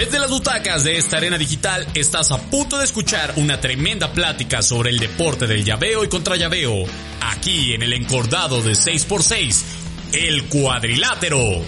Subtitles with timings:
[0.00, 4.62] Desde las butacas de esta arena digital estás a punto de escuchar una tremenda plática
[4.62, 6.86] sobre el deporte del llaveo y contra llaveo,
[7.20, 9.62] aquí en el encordado de 6x6,
[10.14, 11.62] el cuadrilátero.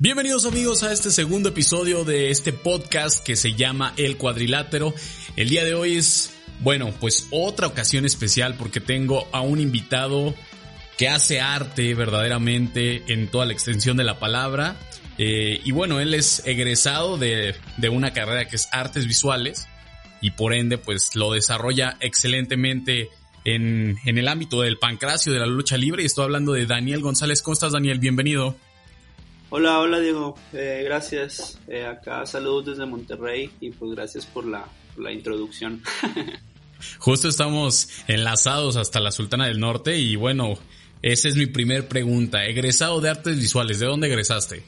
[0.00, 4.94] Bienvenidos amigos a este segundo episodio de este podcast que se llama El Cuadrilátero.
[5.34, 6.30] El día de hoy es,
[6.60, 10.36] bueno, pues otra ocasión especial porque tengo a un invitado
[10.96, 14.76] que hace arte verdaderamente en toda la extensión de la palabra.
[15.18, 19.66] Eh, y bueno, él es egresado de, de una carrera que es artes visuales
[20.20, 23.08] y por ende pues lo desarrolla excelentemente
[23.44, 26.04] en, en el ámbito del pancracio, de la lucha libre.
[26.04, 27.42] Y estoy hablando de Daniel González.
[27.42, 27.98] ¿Cómo estás Daniel?
[27.98, 28.54] Bienvenido.
[29.50, 31.58] Hola, hola Diego, eh, gracias.
[31.68, 35.82] Eh, acá saludos desde Monterrey y pues gracias por la, la introducción.
[36.98, 40.58] Justo estamos enlazados hasta la Sultana del Norte y bueno,
[41.00, 42.44] esa es mi primer pregunta.
[42.44, 44.64] Egresado de artes visuales, ¿de dónde egresaste?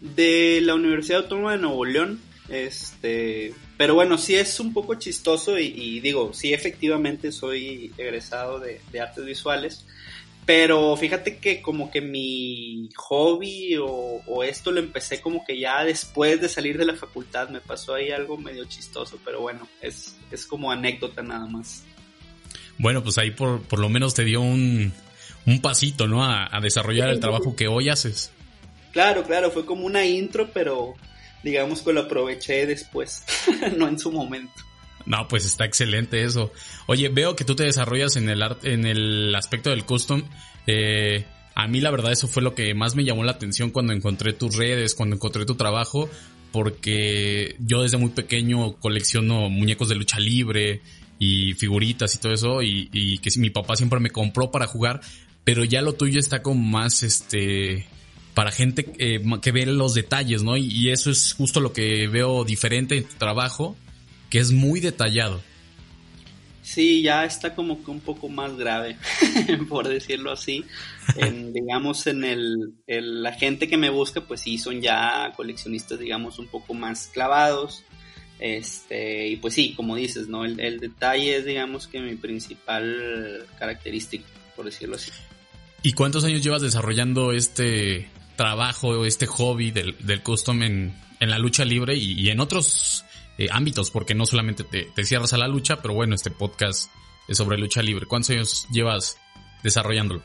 [0.00, 5.56] De la Universidad Autónoma de Nuevo León, este, pero bueno, sí es un poco chistoso
[5.60, 9.84] y, digo, sí efectivamente soy egresado de, de artes visuales.
[10.46, 16.40] Pero fíjate que como que mi hobby o, esto lo empecé como que ya después
[16.40, 20.46] de salir de la facultad me pasó ahí algo medio chistoso, pero bueno, es, es
[20.46, 21.84] como anécdota nada más.
[22.78, 24.92] Bueno, pues ahí por, por lo menos te dio un,
[25.62, 26.24] pasito, ¿no?
[26.24, 28.32] A, a desarrollar el trabajo que hoy haces.
[28.92, 30.94] Claro, claro, fue como una intro, pero
[31.42, 33.24] digamos que lo aproveché después,
[33.76, 34.69] no en su momento.
[35.06, 36.52] No, pues está excelente eso.
[36.86, 40.22] Oye, veo que tú te desarrollas en el en el aspecto del custom.
[40.66, 43.92] Eh, a mí la verdad eso fue lo que más me llamó la atención cuando
[43.92, 46.08] encontré tus redes, cuando encontré tu trabajo,
[46.52, 50.82] porque yo desde muy pequeño colecciono muñecos de lucha libre
[51.18, 55.00] y figuritas y todo eso, y, y que mi papá siempre me compró para jugar,
[55.44, 57.86] pero ya lo tuyo está como más este
[58.34, 60.56] para gente eh, que ve los detalles, ¿no?
[60.56, 63.76] y eso es justo lo que veo diferente en tu trabajo
[64.30, 65.42] que es muy detallado.
[66.62, 68.96] Sí, ya está como que un poco más grave,
[69.68, 70.64] por decirlo así.
[71.52, 76.46] digamos, en el, la gente que me busca, pues sí, son ya coleccionistas, digamos, un
[76.46, 77.82] poco más clavados.
[78.38, 80.44] Este, y pues sí, como dices, ¿no?
[80.44, 84.24] El, detalle es, digamos, que mi principal característica,
[84.54, 85.10] por decirlo así.
[85.82, 91.38] ¿Y cuántos años llevas desarrollando este trabajo, este hobby del, del custom en, en la
[91.38, 93.04] lucha libre y en otros
[93.40, 96.90] eh, ámbitos, porque no solamente te, cierras a la lucha, pero bueno, este podcast
[97.26, 98.04] es sobre lucha libre.
[98.04, 99.16] ¿Cuántos años llevas
[99.62, 100.22] desarrollándolo?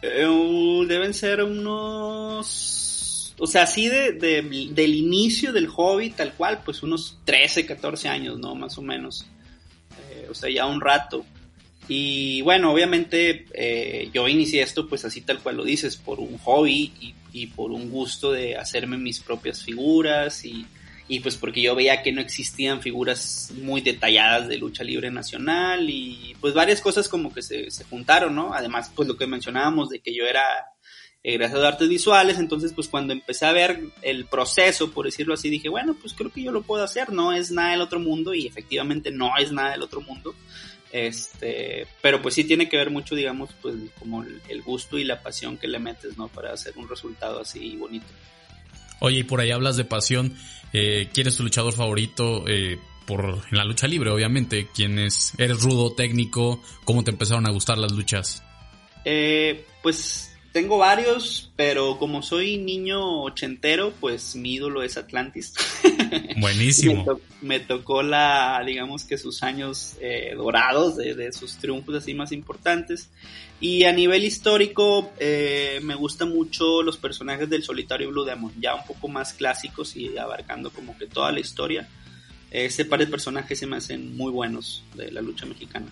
[0.00, 3.34] Eh, deben ser unos...
[3.40, 8.38] O sea, así de, del inicio del hobby, tal cual, pues unos 13, 14 años,
[8.38, 8.54] ¿no?
[8.54, 9.26] Más o menos.
[10.08, 11.26] Eh, o sea, ya un rato.
[11.88, 13.46] Y bueno, obviamente
[14.12, 16.92] yo inicié esto pues así tal cual lo dices, por un hobby
[17.32, 20.64] y, por un gusto de hacerme mis propias figuras y
[21.08, 25.88] y pues porque yo veía que no existían figuras muy detalladas de lucha libre nacional
[25.88, 28.52] y pues varias cosas como que se, se juntaron, ¿no?
[28.52, 30.42] Además, pues lo que mencionábamos de que yo era
[31.22, 35.50] egresado de artes visuales, entonces pues cuando empecé a ver el proceso, por decirlo así,
[35.50, 38.34] dije, bueno, pues creo que yo lo puedo hacer, no es nada del otro mundo
[38.34, 40.34] y efectivamente no es nada del otro mundo.
[40.92, 45.20] Este, pero pues sí tiene que ver mucho, digamos, pues como el gusto y la
[45.20, 46.28] pasión que le metes, ¿no?
[46.28, 48.06] Para hacer un resultado así bonito.
[49.00, 50.34] Oye, y por ahí hablas de pasión.
[50.72, 52.44] Eh, ¿Quién es tu luchador favorito?
[52.48, 54.68] Eh, por en la lucha libre, obviamente.
[54.74, 55.32] ¿Quién es?
[55.38, 56.60] ¿Eres rudo, técnico?
[56.84, 58.42] ¿Cómo te empezaron a gustar las luchas?
[59.04, 65.54] Eh, pues tengo varios, pero como soy niño ochentero, pues mi ídolo es Atlantis.
[66.38, 67.20] Buenísimo.
[67.40, 73.08] me, tocó la, digamos que sus años eh, dorados de, sus triunfos así más importantes.
[73.60, 78.74] Y a nivel histórico, eh, me gustan mucho los personajes del solitario Blue Demon, ya
[78.74, 81.88] un poco más clásicos y abarcando como que toda la historia.
[82.50, 85.86] Ese par de personajes se me hacen muy buenos de la lucha mexicana.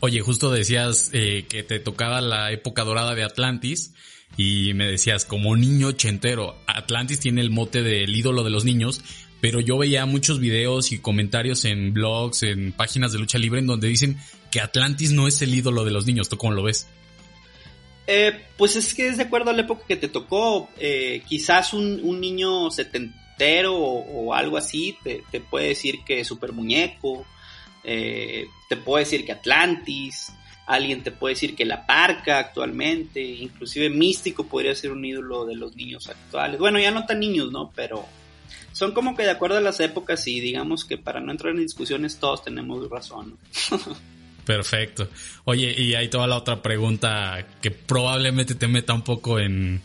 [0.00, 3.94] Oye, justo decías eh, que te tocaba la época dorada de Atlantis
[4.36, 9.00] y me decías, como niño ochentero, Atlantis tiene el mote del ídolo de los niños,
[9.40, 13.66] pero yo veía muchos videos y comentarios en blogs, en páginas de lucha libre, en
[13.66, 14.18] donde dicen
[14.50, 16.28] que Atlantis no es el ídolo de los niños.
[16.28, 16.88] ¿Tú cómo lo ves?
[18.06, 20.70] Eh, pues es que es de acuerdo a la época que te tocó.
[20.78, 27.26] Eh, quizás un, niño setentero o, algo así te, puede decir que Super Muñeco
[27.84, 30.32] eh, te puedo decir que Atlantis,
[30.66, 35.56] alguien te puede decir que La Parca actualmente, inclusive Místico podría ser un ídolo de
[35.56, 36.58] los niños actuales.
[36.58, 37.72] Bueno, ya no tan niños, ¿no?
[37.74, 38.06] Pero,
[38.78, 41.62] son como que de acuerdo a las épocas y digamos que para no entrar en
[41.62, 43.36] discusiones todos tenemos razón.
[44.46, 45.08] Perfecto.
[45.42, 49.82] Oye, y hay toda la otra pregunta que probablemente te meta un poco en,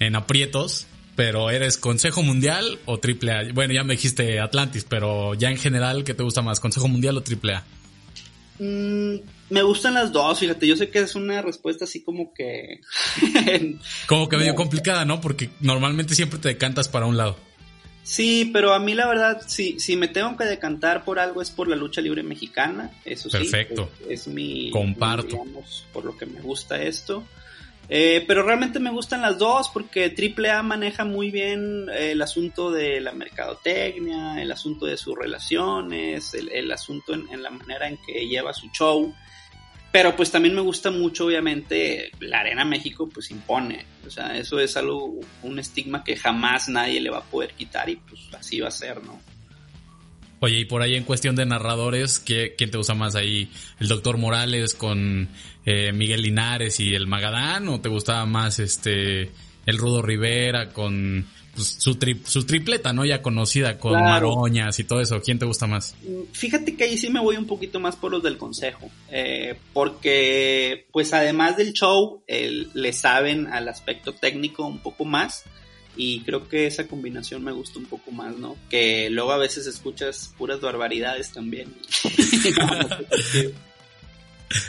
[0.00, 3.52] en aprietos, pero ¿eres Consejo Mundial o Triple A?
[3.54, 7.16] Bueno, ya me dijiste Atlantis, pero ya en general, ¿qué te gusta más, Consejo Mundial
[7.16, 7.64] o Triple A?
[8.58, 12.80] Mm, me gustan las dos, fíjate, yo sé que es una respuesta así como que...
[14.08, 15.20] como que medio complicada, ¿no?
[15.20, 17.51] Porque normalmente siempre te decantas para un lado.
[18.02, 21.50] Sí, pero a mí la verdad, si, si me tengo que decantar por algo es
[21.50, 23.38] por la lucha libre mexicana, eso sí.
[23.38, 23.90] Perfecto.
[24.08, 24.70] Es, mi...
[24.70, 25.28] Comparto.
[25.28, 27.24] digamos, por lo que me gusta esto.
[27.88, 33.00] Eh, pero realmente me gustan las dos porque AAA maneja muy bien el asunto de
[33.00, 38.26] la mercadotecnia, el asunto de sus relaciones, el, asunto en, en, la manera en que
[38.26, 39.14] lleva su show.
[39.92, 43.84] Pero pues también me gusta mucho, obviamente, la Arena México pues impone.
[44.06, 47.90] O sea, eso es algo, un estigma que jamás nadie le va a poder quitar
[47.90, 49.20] y pues así va a ser, ¿no?
[50.40, 53.48] Oye, y por ahí en cuestión de narradores, ¿quién te usa más ahí?
[53.78, 55.28] ¿El Doctor Morales con
[55.66, 57.68] eh, Miguel Linares y el Magadán?
[57.68, 59.30] ¿O te gustaba más este
[59.66, 63.04] el Rudo Rivera con pues, su, su tripleta, ¿no?
[63.04, 65.20] Ya conocida con Maroñas y todo eso.
[65.20, 65.94] ¿Quién te gusta más?
[66.32, 68.90] Fíjate que ahí sí me voy un poquito más por los del consejo.
[69.10, 75.44] Eh, porque, pues además del show, le saben al aspecto técnico un poco más.
[75.94, 78.56] Y creo que esa combinación me gusta un poco más, ¿no?
[78.70, 81.74] Que luego a veces escuchas puras barbaridades también.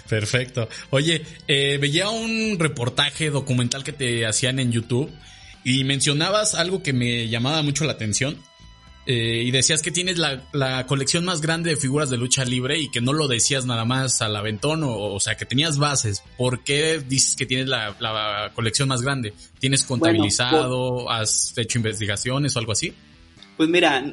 [0.09, 0.67] Perfecto.
[0.89, 5.09] Oye, eh, veía un reportaje documental que te hacían en YouTube
[5.63, 8.37] y mencionabas algo que me llamaba mucho la atención.
[9.05, 12.89] Eh, y decías que tienes la, colección más grande de figuras de lucha libre y
[12.89, 16.23] que no lo decías nada más al aventón, o, o sea, que tenías bases.
[16.37, 19.33] ¿Por qué dices que tienes la, colección más grande?
[19.59, 21.09] ¿Tienes contabilizado?
[21.09, 22.93] ¿Has hecho investigaciones o algo así?
[23.57, 24.03] Pues mira,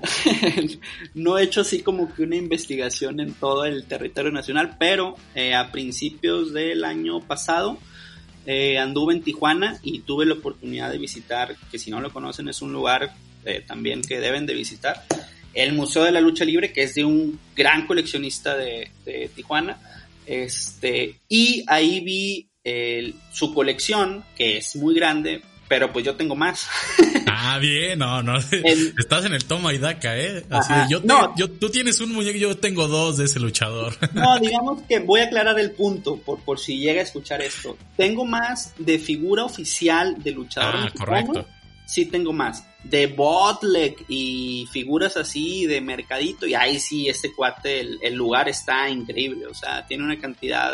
[1.14, 5.54] no he hecho así como que una investigación en todo el territorio nacional, pero eh,
[5.54, 7.78] a principios del año pasado
[8.46, 12.48] eh, anduve en Tijuana y tuve la oportunidad de visitar, que si no lo conocen
[12.48, 13.12] es un lugar
[13.44, 15.04] eh, también que deben de visitar,
[15.54, 18.90] el Museo de la Lucha Libre, que es de un gran coleccionista de,
[19.34, 19.78] Tijuana.
[20.26, 22.46] Este, y ahí vi
[23.32, 26.68] su colección, que es muy grande, pero pues yo tengo más.
[27.42, 28.36] Ah, bien, no, no.
[28.36, 30.44] Estás en el toma y daca, ¿eh?
[30.50, 31.00] Así yo,
[31.36, 33.96] yo, tú tienes un muñeco, yo tengo dos de ese luchador.
[34.12, 37.78] No, digamos que voy a aclarar el punto, por, por si llega a escuchar esto.
[37.96, 40.74] Tengo más de figura oficial de luchador.
[40.76, 41.46] Ah, correcto.
[41.86, 42.64] Sí, tengo más.
[42.84, 48.48] De Botlek y figuras así de mercadito, y ahí sí, este cuate, el, el lugar
[48.48, 50.72] está increíble, o sea, tiene una cantidad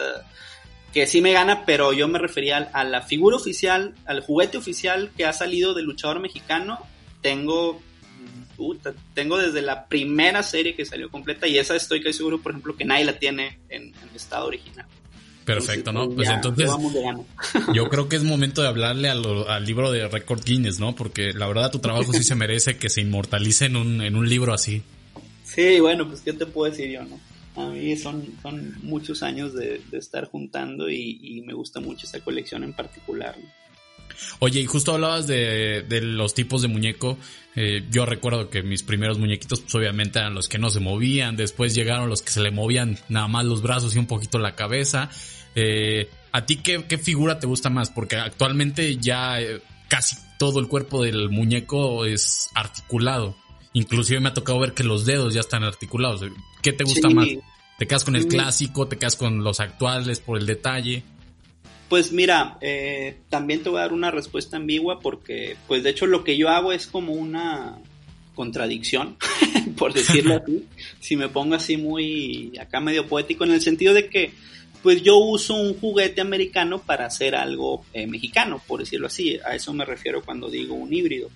[0.92, 5.10] que sí me gana, pero yo me refería a la figura oficial, al juguete oficial
[5.16, 6.78] que ha salido del luchador mexicano.
[7.20, 7.82] Tengo,
[9.14, 12.76] tengo desde la primera serie que salió completa y esa estoy casi seguro, por ejemplo,
[12.76, 14.86] que nadie la tiene en, estado original.
[15.44, 16.08] Perfecto, ¿no?
[16.10, 16.68] Pues entonces
[17.74, 20.96] yo creo que es momento de hablarle al libro de Record Guinness, ¿no?
[20.96, 24.28] Porque la verdad tu trabajo sí se merece que se inmortalice en un, en un
[24.28, 24.82] libro así.
[25.44, 27.20] Sí, bueno, pues qué te puedo decir yo, ¿no?
[27.56, 32.64] A mí son, son muchos años de, estar juntando y, me gusta mucho esa colección
[32.64, 33.35] en particular.
[34.38, 37.17] Oye, y justo hablabas de, los tipos de muñeco.
[37.55, 41.36] Eh, yo recuerdo que mis primeros muñequitos, pues obviamente eran los que no se movían.
[41.36, 44.55] Después llegaron los que se le movían nada más los brazos y un poquito la
[44.55, 45.08] cabeza.
[45.55, 47.91] Eh, ¿A ti qué, figura te gusta más?
[47.91, 53.34] Porque actualmente ya eh, casi todo el cuerpo del muñeco es articulado.
[53.72, 56.20] Inclusive me ha tocado ver que los dedos ya están articulados.
[56.67, 57.29] ¿Qué te gusta más?
[57.79, 58.89] ¿Te quedas con el clásico?
[58.89, 61.05] ¿Te quedas con los actuales por el detalle?
[61.89, 66.06] Pues mira, eh, también te voy a dar una respuesta ambigua porque, pues de hecho
[66.06, 67.79] lo que yo hago es como una
[68.35, 69.17] contradicción,
[69.79, 70.67] por decirlo así,
[70.99, 74.32] si me pongo así muy acá medio poético, en el sentido de que,
[74.82, 79.55] pues yo uso un juguete americano para hacer algo eh, mexicano, por decirlo así, a
[79.55, 81.31] eso me refiero cuando digo un híbrido.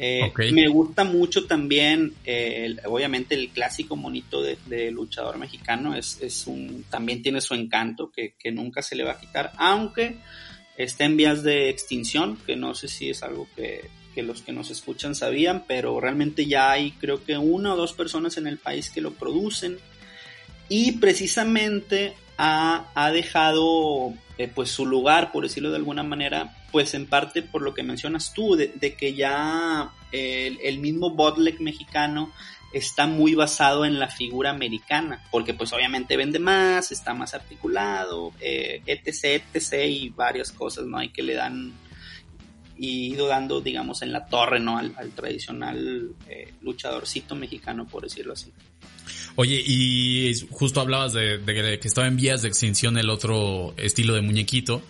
[0.00, 5.96] Eh, me gusta mucho también, eh, obviamente, el clásico monito de, luchador mexicano.
[5.96, 10.18] Es, es, un, también tiene su encanto que, nunca se le va a quitar, aunque
[10.76, 13.90] está en vías de extinción, que no sé si es algo que,
[14.22, 18.36] los que nos escuchan sabían, pero realmente ya hay creo que una o dos personas
[18.36, 19.78] en el país que lo producen.
[20.68, 26.94] Y precisamente ha, ha dejado eh, pues su lugar, por decirlo de alguna manera, pues
[26.94, 32.32] en parte por lo que mencionas tú, de, que ya el, mismo Botlek mexicano
[32.72, 38.32] está muy basado en la figura americana, porque pues obviamente vende más, está más articulado,
[38.40, 40.98] eh, etc, etc, y varias cosas, ¿no?
[40.98, 41.72] Hay que le dan...
[42.78, 44.78] y ido dando, digamos, en la torre, ¿no?
[44.78, 48.52] Al, tradicional eh, luchadorcito mexicano, por decirlo así.
[49.36, 54.22] Oye, y justo hablabas de, que estaba en vías de extinción el otro estilo de
[54.22, 54.82] muñequito,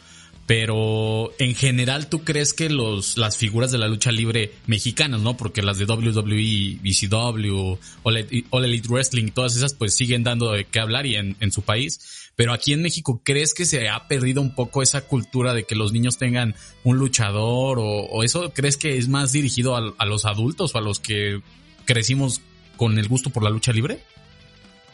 [0.47, 5.37] pero en general tú crees que los, las figuras de la lucha libre mexicanas, ¿no?
[5.37, 10.81] Porque las de WWE, BCW, All Elite Wrestling, todas esas pues siguen dando de qué
[10.81, 12.28] hablar y en su país.
[12.39, 15.75] Pero aquí en México, ¿crees que se ha perdido un poco esa cultura de que
[15.75, 16.55] los niños tengan
[16.85, 18.53] un luchador o, eso?
[18.55, 21.43] ¿Crees que es más dirigido a, los adultos o a los que
[21.85, 22.41] crecimos
[22.77, 23.99] con el gusto por la lucha libre?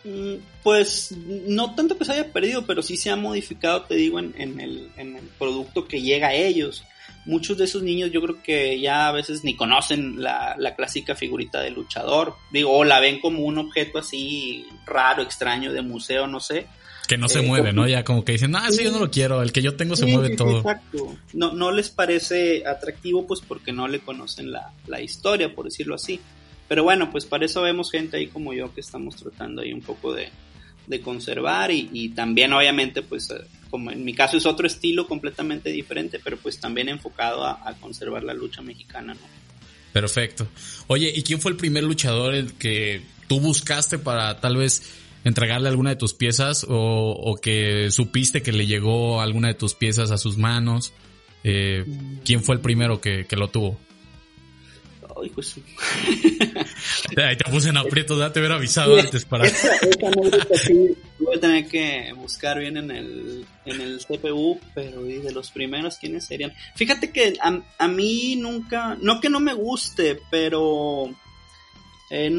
[0.05, 1.15] Mm, pues
[1.47, 4.91] no tanto que se haya perdido, pero sí se ha modificado, te digo, en, el,
[5.39, 6.83] producto que llega a ellos.
[7.27, 11.61] Muchos de esos niños yo creo que ya a veces ni conocen la, clásica figurita
[11.61, 16.41] de luchador, digo, o la ven como un objeto así raro, extraño de museo, no
[16.41, 16.69] sé.
[17.07, 17.87] Que no se eh, mueve, ¿no?
[17.87, 20.07] Ya como que dicen, ah, sí, yo no lo quiero, el que yo tengo se
[20.07, 20.59] mueve todo.
[20.59, 21.17] Exacto.
[21.33, 25.95] No, no les parece atractivo pues porque no le conocen la, la historia, por decirlo
[25.95, 26.21] así.
[26.69, 29.83] Pero bueno, pues para eso vemos gente ahí como yo que estamos tratando ahí un
[29.83, 30.31] poco de,
[31.03, 36.21] conservar y, también obviamente pues eh, como en mi caso es otro estilo completamente diferente,
[36.23, 39.21] pero pues también enfocado a, conservar la lucha mexicana, ¿no?
[39.93, 40.47] Perfecto.
[40.87, 44.83] Oye, ¿y quién fue el primer luchador el que tú buscaste para tal vez
[45.25, 50.11] entregarle alguna de tus piezas o, que supiste que le llegó alguna de tus piezas
[50.11, 50.93] a sus manos?
[51.43, 51.85] Eh,
[52.25, 53.79] ¿Quién fue el primero que, que lo tuvo?
[55.21, 55.57] Ay, pues.
[57.17, 59.45] Ahí te puse en aprietos, ya te hubiera avisado antes para.
[61.19, 65.97] voy a tener que buscar bien en el, en el CPU, pero de los primeros,
[65.97, 66.53] ¿quiénes serían?
[66.75, 71.15] Fíjate que a, mí nunca, no que no me guste, pero.
[72.11, 72.31] Eh,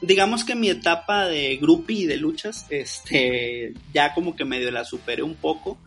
[0.00, 4.84] digamos que mi etapa de groupie y de luchas, este, ya como que medio la
[4.84, 5.78] superé un poco.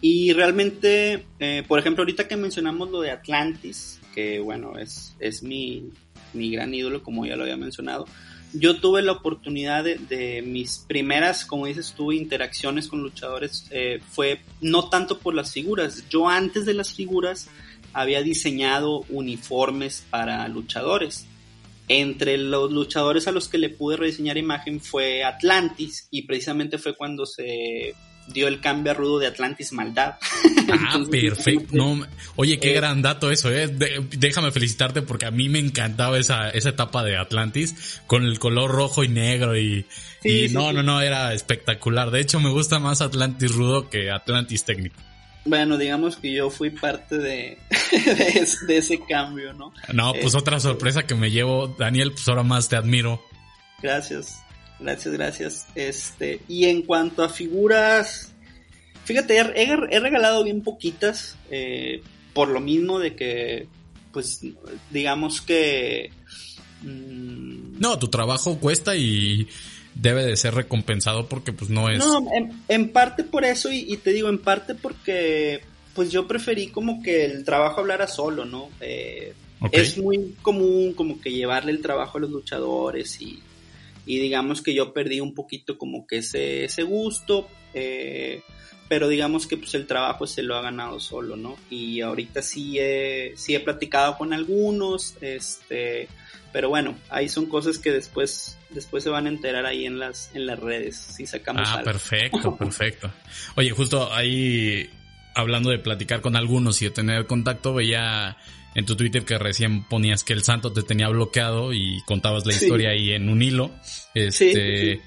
[0.00, 5.42] Y realmente, eh, por ejemplo, ahorita que mencionamos lo de Atlantis, que bueno, es, es
[5.42, 5.90] mi,
[6.34, 8.06] gran ídolo, como ya lo había mencionado.
[8.52, 14.40] Yo tuve la oportunidad de, mis primeras, como dices tú, interacciones con luchadores, eh, fue
[14.60, 17.48] no tanto por las figuras, yo antes de las figuras
[17.92, 21.26] había diseñado uniformes para luchadores.
[21.88, 26.96] Entre los luchadores a los que le pude rediseñar imagen fue Atlantis y precisamente fue
[26.96, 27.94] cuando se
[28.28, 30.14] dio el cambio a rudo de Atlantis Maldad.
[30.66, 31.76] Ah, perfecto.
[31.76, 33.68] No, oye, qué eh, gran dato eso, eh.
[33.68, 38.70] déjame felicitarte porque a mí me encantaba esa, esa etapa de Atlantis con el color
[38.70, 39.84] rojo y negro y,
[40.52, 42.10] no, no, no, era espectacular.
[42.10, 44.96] De hecho, me gusta más Atlantis rudo que Atlantis técnico.
[45.44, 47.58] Bueno, digamos que yo fui parte de,
[48.66, 49.72] de, ese cambio, ¿no?
[49.92, 53.22] No, pues otra este, sorpresa que me llevo, Daniel, pues ahora más te admiro.
[53.82, 54.42] Gracias.
[54.80, 55.66] Gracias, gracias.
[55.74, 58.32] Este, y en cuanto a figuras,
[59.04, 63.68] fíjate, he, regalado bien poquitas, eh, por lo mismo de que,
[64.12, 64.40] pues,
[64.90, 66.10] digamos que...
[66.82, 69.46] Mm, no, tu trabajo cuesta y
[69.94, 71.98] debe de ser recompensado porque pues no es...
[71.98, 72.26] No,
[72.68, 75.62] en, parte por eso y, te digo, en parte porque
[75.94, 78.68] pues yo preferí como que el trabajo hablara solo, ¿no?
[78.80, 79.32] Eh,
[79.72, 83.40] es muy común como que llevarle el trabajo a los luchadores y
[84.06, 88.42] y digamos que yo perdí un poquito como que ese, ese gusto, eh,
[88.88, 91.56] pero digamos que pues el trabajo se lo ha ganado solo, ¿no?
[91.70, 96.08] Y ahorita sí he, sí he platicado con algunos, este,
[96.52, 100.30] pero bueno, ahí son cosas que después, después se van a enterar ahí en las,
[100.34, 103.10] en las redes, si sacamos Ah, perfecto, perfecto.
[103.56, 104.90] Oye, justo ahí,
[105.34, 108.36] hablando de platicar con algunos y de tener contacto, veía
[108.74, 112.52] en tu Twitter que recién ponías que el santo te tenía bloqueado y contabas la
[112.52, 113.70] historia ahí en un hilo.
[114.14, 115.00] Este,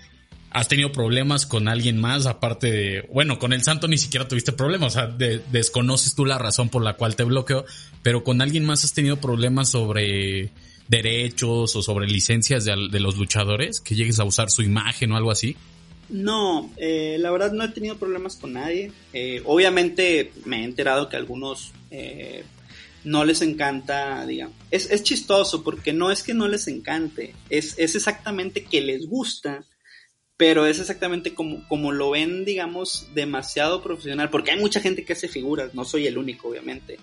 [0.50, 4.54] ¿Has tenido problemas con alguien más aparte de, bueno, con el santo ni siquiera tuviste
[4.54, 7.66] problemas, o sea, desconoces tú la razón por la cual te bloqueó,
[8.02, 10.50] pero con alguien más has tenido problemas sobre
[10.88, 15.32] derechos o sobre licencias de, los luchadores, que llegues a usar su imagen o algo
[15.32, 15.56] así?
[16.10, 18.94] No, eh, la verdad no he tenido problemas con nadie.
[19.12, 22.46] Eh, obviamente me he enterado que algunos eh,
[23.04, 24.56] no les encanta, digamos.
[24.72, 29.08] Es, es, chistoso porque no es que no les encante, es, es exactamente que les
[29.08, 29.64] gusta,
[30.38, 35.14] pero es exactamente como, como lo ven, digamos, demasiado profesional, porque hay mucha gente que
[35.14, 37.00] hace figuras, no soy el único, obviamente,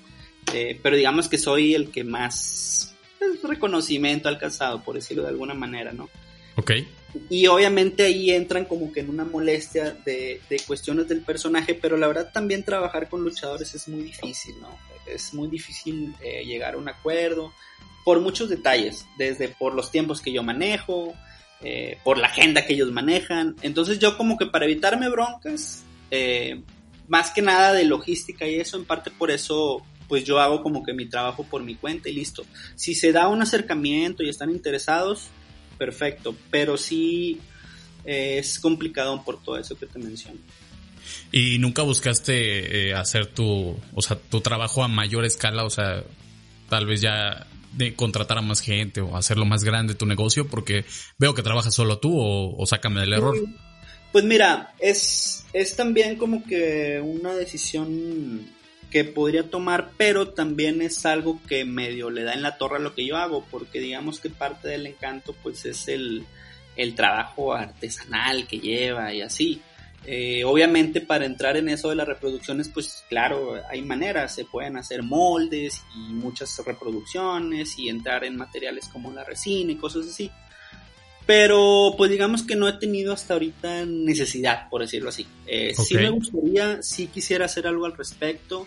[0.53, 5.31] eh, pero digamos que soy el que más pues, reconocimiento ha alcanzado, por decirlo de
[5.31, 6.09] alguna manera, ¿no?
[6.57, 6.73] Ok.
[7.31, 11.97] Y obviamente ahí entran como que en una molestia de, de, cuestiones del personaje, pero
[11.97, 14.77] la verdad también trabajar con luchadores es muy difícil, ¿no?
[15.07, 17.53] Es muy difícil eh, llegar a un acuerdo
[18.05, 21.15] por muchos detalles, desde por los tiempos que yo manejo,
[21.63, 23.57] eh, por la agenda que ellos manejan.
[23.63, 26.63] Entonces yo como que para evitarme broncas, eh,
[27.09, 30.83] más que nada de logística y eso, en parte por eso pues yo hago como
[30.83, 32.45] que mi trabajo por mi cuenta y listo.
[32.75, 35.29] Si se da un acercamiento y están interesados,
[35.79, 37.41] perfecto, pero sí
[38.05, 40.39] eh, es complicado por todo eso que te menciono.
[41.33, 45.65] ¿Y nunca buscaste eh, hacer tu, o sea, tu trabajo a mayor escala?
[45.65, 46.05] O sea,
[46.69, 50.85] tal vez ya de contratar a más gente o hacerlo más grande tu negocio porque
[51.19, 53.37] veo que trabajas solo tú o, sácame del error.
[54.13, 58.49] Pues mira, es, es también como que una decisión
[58.91, 62.81] que podría tomar, pero también es algo que medio le da en la torre a
[62.81, 66.25] lo que yo hago, porque digamos que parte del encanto pues es el,
[66.77, 69.61] el trabajo artesanal que lleva y así.
[70.07, 74.77] Eh, obviamente para entrar en eso de las reproducciones, pues claro, hay maneras, se pueden
[74.77, 80.31] hacer moldes y muchas reproducciones y entrar en materiales como la resina y cosas así.
[81.27, 85.27] Pero pues digamos que no he tenido hasta ahorita necesidad, por decirlo así.
[85.47, 88.67] Eh, Sí me gustaría, sí quisiera hacer algo al respecto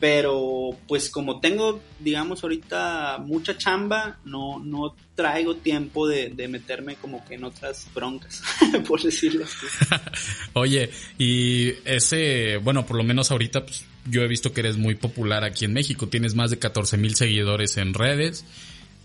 [0.00, 7.24] pero pues como tengo, digamos, ahorita mucha chamba, no, no traigo tiempo de, meterme como
[7.24, 8.42] que en otras broncas,
[8.88, 9.66] por decirlo así.
[10.54, 14.94] Oye, y ese, bueno, por lo menos ahorita pues, yo he visto que eres muy
[14.94, 18.44] popular aquí en México, tienes más de 14 mil seguidores en redes,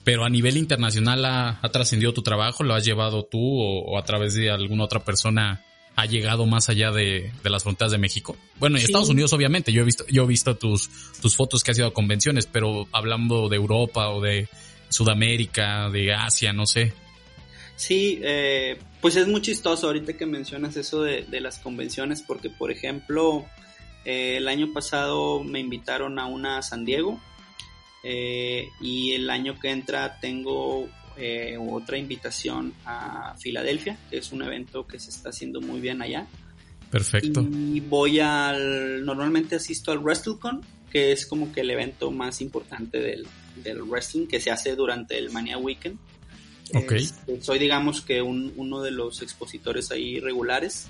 [0.04, 4.34] pero a nivel internacional ha, trascendido tu trabajo, lo has llevado tú o a través
[4.34, 5.64] de alguna otra persona
[6.00, 8.38] ha llegado más allá de, las fronteras de México.
[8.58, 10.90] Bueno, y Estados Unidos obviamente, yo he visto, yo he visto tus,
[11.22, 14.48] tus fotos que has ido a convenciones, pero hablando de Europa o de
[14.88, 16.94] Sudamérica, de Asia, no sé.
[17.76, 22.72] Sí, eh, pues es muy chistoso ahorita que mencionas eso de, las convenciones, porque por
[22.72, 23.46] ejemplo,
[24.06, 27.20] eh, el año pasado me invitaron a una San Diego
[28.04, 30.88] eh, y el año que entra tengo
[31.20, 36.02] eh, otra invitación a Filadelfia, que es un evento que se está haciendo muy bien
[36.02, 36.28] allá.
[36.90, 37.42] Perfecto.
[37.42, 43.00] Y voy al, normalmente asisto al WrestleCon, que es como que el evento más importante
[43.00, 45.98] del, del wrestling que se hace durante el Mania Weekend.
[46.74, 46.94] Ok.
[46.94, 50.88] Este, soy digamos que uno de los expositores ahí regulares.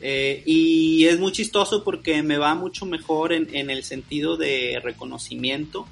[0.00, 4.80] Eh, y es muy chistoso porque me va mucho mejor en, en el sentido de
[4.82, 5.86] reconocimiento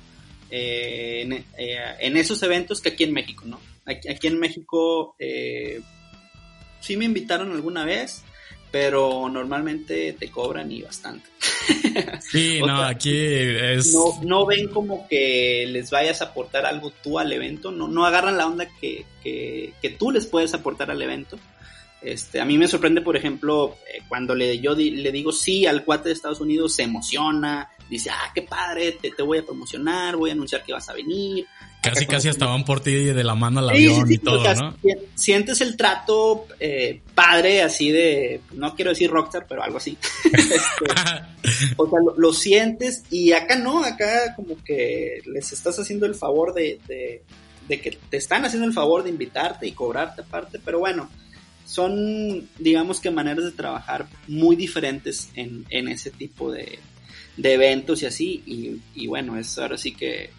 [0.50, 3.58] eh, en, en, esos eventos que aquí en México, ¿no?
[3.86, 5.80] Aquí, en México eh,
[6.80, 8.24] sí me invitaron alguna vez,
[8.70, 11.28] pero normalmente te cobran y bastante.
[12.20, 13.94] Sí, no, aquí es...
[14.22, 18.36] No, ven como que les vayas a aportar algo tú al evento, no, no agarran
[18.36, 21.38] la onda que, que, tú les puedes aportar al evento.
[22.02, 25.84] Este, a mí me sorprende, por ejemplo, eh, cuando le, yo le digo sí al
[25.84, 30.16] cuate de Estados Unidos, se emociona, dice, ah, qué padre, te, te voy a promocionar,
[30.16, 31.46] voy a anunciar que vas a venir,
[31.84, 34.76] Casi, casi estaban por ti de la mano al avión y todo, ¿no?
[35.14, 39.96] Sientes el trato eh, padre, así de, no quiero decir rockstar, pero algo así.
[40.34, 46.14] Este, o sea, lo, sientes y acá no, acá como que les estás haciendo el
[46.14, 46.80] favor de,
[47.68, 51.10] de, que te están haciendo el favor de invitarte y cobrarte aparte, pero bueno,
[51.66, 56.78] son, digamos que maneras de trabajar muy diferentes en, en ese tipo de,
[57.36, 60.30] de eventos y así, y, y bueno, es ahora sí que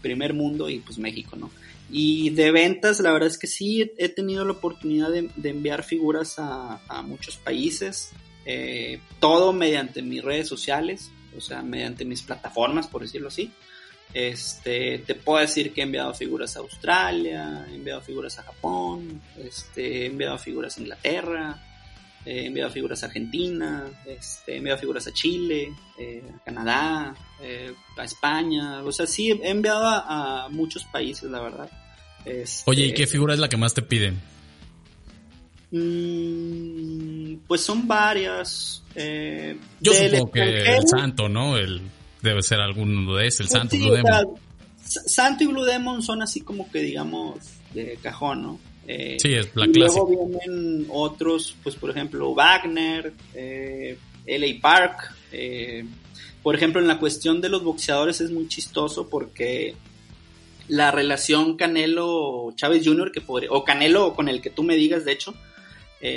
[0.00, 1.50] primer mundo y pues México, ¿no?
[1.90, 6.36] Y de ventas, la verdad es que sí, he tenido la oportunidad de, enviar figuras
[6.38, 8.12] a, muchos países,
[8.44, 13.50] eh, todo mediante mis redes sociales, o sea, mediante mis plataformas, por decirlo así.
[14.12, 19.20] Este, te puedo decir que he enviado figuras a Australia, he enviado figuras a Japón,
[19.38, 21.69] este, he enviado figuras a Inglaterra,
[22.24, 27.72] he enviado figuras a Argentina, este, he enviado figuras a Chile, eh, a Canadá, eh,
[27.96, 31.70] a España, o sea, sí, he enviado a, muchos países, la verdad.
[32.24, 34.20] Este, Oye, ¿y qué figura es la que más te piden?
[35.70, 38.82] Mm, pues son varias.
[38.94, 41.56] Eh, Yo supongo que el santo, ¿no?
[41.56, 41.80] El,
[42.20, 44.34] debe ser alguno de ese, el pues santo Blue Demon.
[44.84, 47.38] santo y Blue Demon son así como que digamos
[47.72, 48.69] de cajón, ¿no?
[48.92, 55.14] Eh, sí, es la y Luego vienen otros, pues por ejemplo Wagner, eh, LA Park.
[55.30, 55.84] Eh,
[56.42, 59.76] por ejemplo, en la cuestión de los boxeadores es muy chistoso porque
[60.66, 63.12] la relación Canelo Chávez Jr.
[63.12, 65.34] que podría, o Canelo con el que tú me digas, de hecho,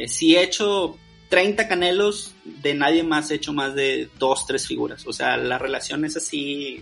[0.08, 0.98] si he hecho
[1.30, 5.06] 30 Canelos, de nadie más he hecho más de dos, tres figuras.
[5.06, 6.82] O sea, la relación es así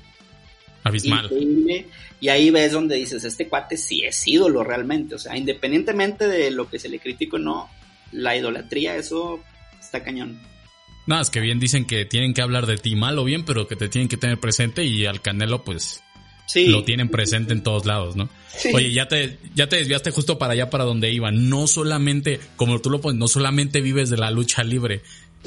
[0.83, 1.29] Abismal.
[2.19, 5.15] y ahí ves donde dices, este cuate sí es ídolo realmente.
[5.15, 7.69] O sea, independientemente de lo que se le critique o no,
[8.11, 9.43] la idolatría, eso
[9.79, 10.41] está cañón.
[11.07, 13.67] Nada, es que bien dicen que tienen que hablar de ti mal o bien, pero
[13.67, 16.03] que te tienen que tener presente y al Canelo, pues,
[16.45, 16.67] sí.
[16.67, 18.29] lo tienen presente en todos lados, ¿no?
[18.73, 21.31] Oye, ya te, ya te desviaste justo para allá para donde iba.
[21.31, 25.01] No solamente, como tú lo pones, no solamente vives de la lucha libre.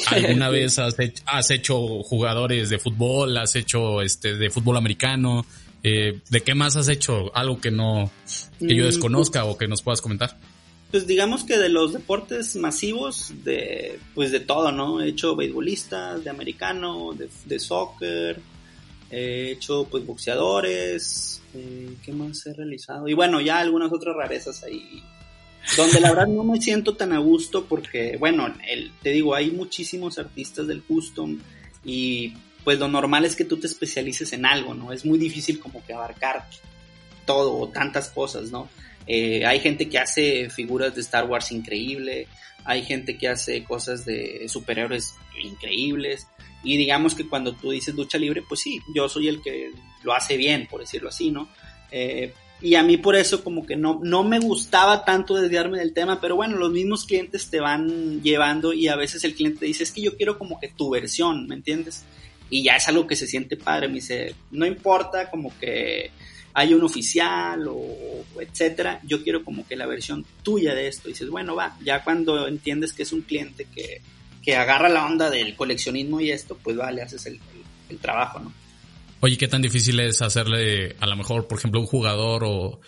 [0.07, 5.47] ¿Alguna vez has hecho, has hecho, jugadores de fútbol, has hecho este de fútbol americano?
[5.83, 7.35] Eh, ¿De qué más has hecho?
[7.37, 8.11] Algo que no,
[8.59, 10.39] que yo mm, desconozca o que nos puedas comentar.
[10.91, 15.01] Pues digamos que de los deportes masivos, de, pues de todo, ¿no?
[15.01, 18.41] He hecho beisbolistas, de americano, de, de soccer,
[19.11, 23.09] he hecho pues boxeadores, eh, ¿qué más he realizado?
[23.09, 25.03] Y bueno, ya algunas otras rarezas ahí
[25.77, 29.51] donde la verdad no me siento tan a gusto porque, bueno, el, te digo, hay
[29.51, 31.39] muchísimos artistas del custom
[31.85, 34.93] y pues lo normal es que tú te especialices en algo, ¿no?
[34.93, 36.47] Es muy difícil como que abarcar
[37.27, 38.69] todo o tantas cosas, ¿no?
[39.07, 42.27] Eh, hay gente que hace figuras de Star Wars increíble,
[42.65, 46.27] hay gente que hace cosas de superhéroes increíbles
[46.63, 49.71] y digamos que cuando tú dices lucha libre, pues sí, yo soy el que
[50.03, 51.49] lo hace bien, por decirlo así, ¿no?
[51.91, 52.33] Eh,
[52.65, 56.19] y a mí por eso como que no, no me gustaba tanto desviarme del tema,
[56.19, 59.93] pero bueno, los mismos clientes te van llevando y a veces el cliente dice, es
[59.93, 62.05] que yo quiero como que tu versión, ¿me entiendes?
[62.49, 66.11] Y ya es algo que se siente padre, me dice, no importa como que
[66.55, 71.11] hay un oficial o, etcétera, yo quiero como que la versión tuya de esto.
[71.11, 74.01] Y dices, bueno, va, ya cuando entiendes que es un cliente que,
[74.43, 77.41] que agarra la onda del coleccionismo y esto, pues vale, haces el,
[77.91, 78.64] el trabajo, ¿no?
[79.25, 82.83] Oye, ¿qué tan difícil es hacerle a lo mejor, por ejemplo, un jugador o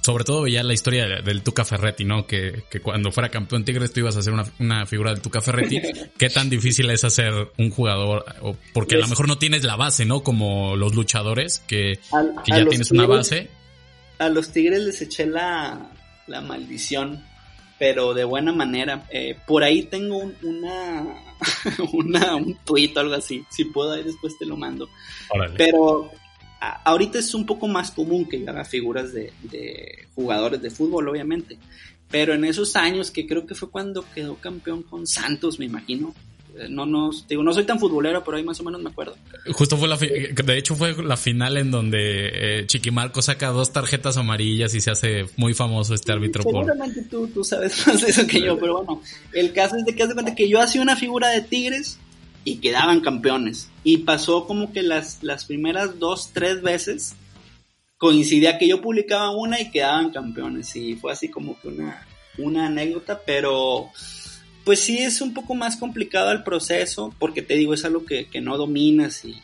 [0.00, 2.26] sobre todo ya la historia del Tuca Ferretti, ¿no?
[2.26, 5.42] Que, que cuando fuera campeón Tigres tú ibas a hacer una, una, figura del Tuca
[5.42, 5.82] Ferretti.
[6.18, 8.24] ¿Qué tan difícil es hacer un jugador?
[8.72, 10.22] Porque a lo mejor no tienes la base, ¿no?
[10.22, 11.98] Como los luchadores, que,
[12.46, 13.50] que ya tienes una base.
[14.18, 15.90] A los Tigres les eché la,
[16.26, 17.22] la maldición
[17.78, 19.06] pero de buena manera.
[19.10, 21.06] Eh, por ahí tengo una,
[21.92, 23.44] una, un tweet o algo así.
[23.50, 24.88] Si puedo, ahí después te lo mando.
[25.56, 26.10] Pero
[26.84, 31.08] ahorita es un poco más común que yo haga figuras de, de, jugadores de fútbol,
[31.08, 31.58] obviamente.
[32.10, 36.14] Pero en esos años, que creo que fue cuando quedó campeón con Santos, me imagino,
[36.68, 39.16] no, no, digo, no soy tan futbolero, pero ahí más o menos me acuerdo.
[39.52, 44.16] Justo fue la, de hecho fue la final en donde eh, Chiquimarco saca dos tarjetas
[44.16, 46.42] amarillas y se hace muy famoso este árbitro.
[46.42, 49.94] Seguramente tú, tú sabes más de eso que yo, pero bueno, el caso es de
[49.94, 51.98] que hace cuenta que yo hacía una figura de Tigres
[52.44, 53.70] y quedaban campeones.
[53.82, 57.16] Y pasó como que las, las primeras dos, tres veces
[57.96, 60.76] coincidía que yo publicaba una y quedaban campeones.
[60.76, 62.06] Y fue así como que una,
[62.38, 63.90] una anécdota, pero
[64.64, 68.28] pues sí es un poco más complicado el proceso, porque te digo, es algo que,
[68.40, 69.40] no dominas y,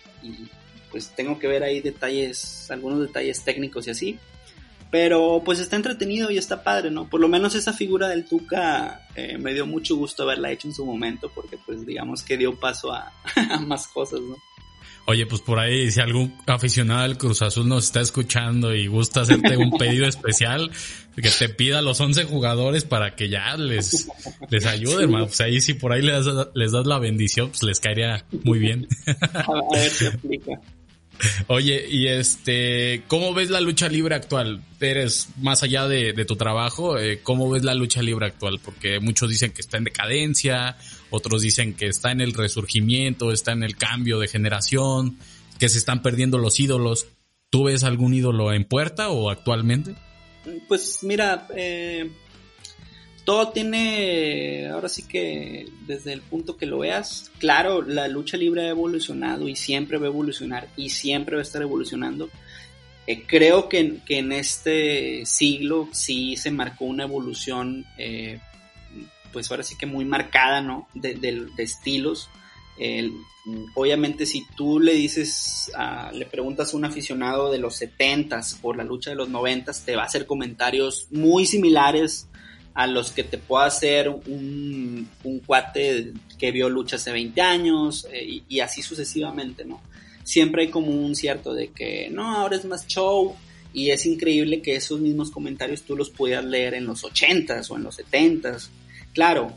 [0.91, 4.19] pues tengo que ver ahí detalles, algunos detalles técnicos y así.
[4.91, 7.09] Pero pues está entretenido y está padre, ¿no?
[7.09, 10.75] Por lo menos esa figura del Tuca eh, me dio mucho gusto haberla hecho en
[10.75, 13.13] su momento, porque pues digamos que dio paso a
[13.61, 14.37] más cosas, ¿no?
[15.07, 19.23] Oye, pues por ahí, si algún aficionado del Cruz Azul nos está escuchando y gusta
[19.23, 20.71] hacerte un pedido especial,
[21.17, 24.09] que te pida los 11 jugadores para que ya les,
[24.51, 25.27] les ayude, hermano.
[25.27, 28.59] Pues ahí si por ahí les das, les das la bendición, pues les caería muy
[28.59, 28.87] bien.
[29.35, 30.61] A ver si aplica.
[31.49, 34.63] Oye, y este, ¿cómo ves la lucha libre actual?
[34.81, 38.59] Eres más allá de, tu trabajo, eh, ¿cómo ves la lucha libre actual?
[38.65, 40.77] Porque muchos dicen que está en decadencia,
[41.11, 45.19] otros dicen que está en el resurgimiento, está en el cambio de generación,
[45.59, 47.07] que se están perdiendo los ídolos.
[47.51, 49.95] ¿Tú ves algún ídolo en puerta o actualmente?
[50.69, 52.11] Pues mira, eh,
[53.25, 58.63] todo tiene, ahora sí que desde el punto que lo veas, claro, la lucha libre
[58.63, 62.31] ha evolucionado y siempre va a evolucionar y siempre va a estar evolucionando.
[63.07, 68.41] Eh, creo que, en este siglo sí se marcó una evolución, eh,
[69.33, 70.89] pues ahora sí que muy marcada, ¿no?
[70.95, 72.29] De, estilos.
[73.75, 75.71] obviamente si tú le dices,
[76.13, 79.97] le preguntas a un aficionado de los 70s por la lucha de los 90s, te
[79.97, 82.29] va a hacer comentarios muy similares
[82.75, 85.09] a los que te pueda hacer un,
[85.47, 89.81] cuate que vio lucha hace 20 años eh, y, así sucesivamente, ¿no?
[90.23, 93.35] Siempre hay como un cierto de que, no, ahora es más show
[93.73, 97.77] y es increíble que esos mismos comentarios tú los pudieras leer en los 80s o
[97.77, 98.69] en los 70s.
[99.13, 99.53] Claro,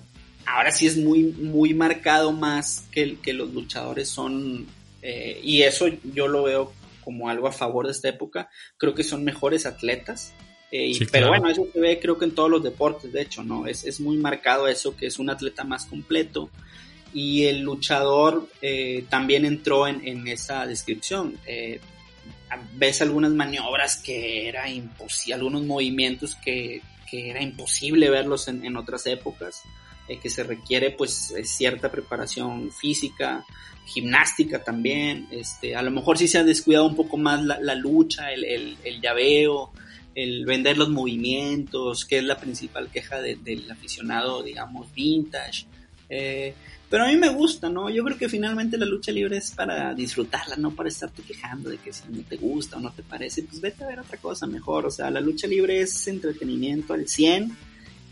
[0.46, 4.66] ahora sí es muy, muy marcado más que, que los luchadores son,
[5.02, 9.04] eh, y eso yo lo veo como algo a favor de esta época, creo que
[9.04, 10.34] son mejores atletas,
[10.72, 13.68] eh, pero bueno, eso se ve creo que en todos los deportes, de hecho, ¿no?
[13.68, 16.50] Es, es muy marcado eso, que es un atleta más completo.
[17.14, 21.38] Y el luchador eh, también entró en, en esa descripción.
[22.74, 26.82] Ves algunas maniobras que era imposible, algunos movimientos que,
[27.14, 29.62] que era imposible verlos en, en otras épocas,
[30.20, 33.46] que se requiere pues cierta preparación física,
[33.86, 37.76] gimnástica también, este, a lo mejor sí se ha descuidado un poco más la, la
[37.76, 39.72] lucha, el, el, el llaveo,
[40.16, 45.68] el vender los movimientos, que es la principal queja del aficionado, digamos, vintage.
[46.10, 46.56] Eh,
[46.94, 47.90] pero a mí me gusta, ¿no?
[47.90, 51.80] Yo creo que finalmente la lucha libre es para disfrutarla, no para estarte quejando de
[51.80, 54.46] que si no te gusta o no te parece, pues vete a ver otra cosa
[54.46, 54.86] mejor.
[54.86, 57.52] O sea, la lucha libre es entretenimiento al 100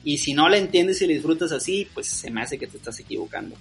[0.04, 2.78] y si no la entiendes y la disfrutas así, pues se me hace que te
[2.78, 3.56] estás equivocando.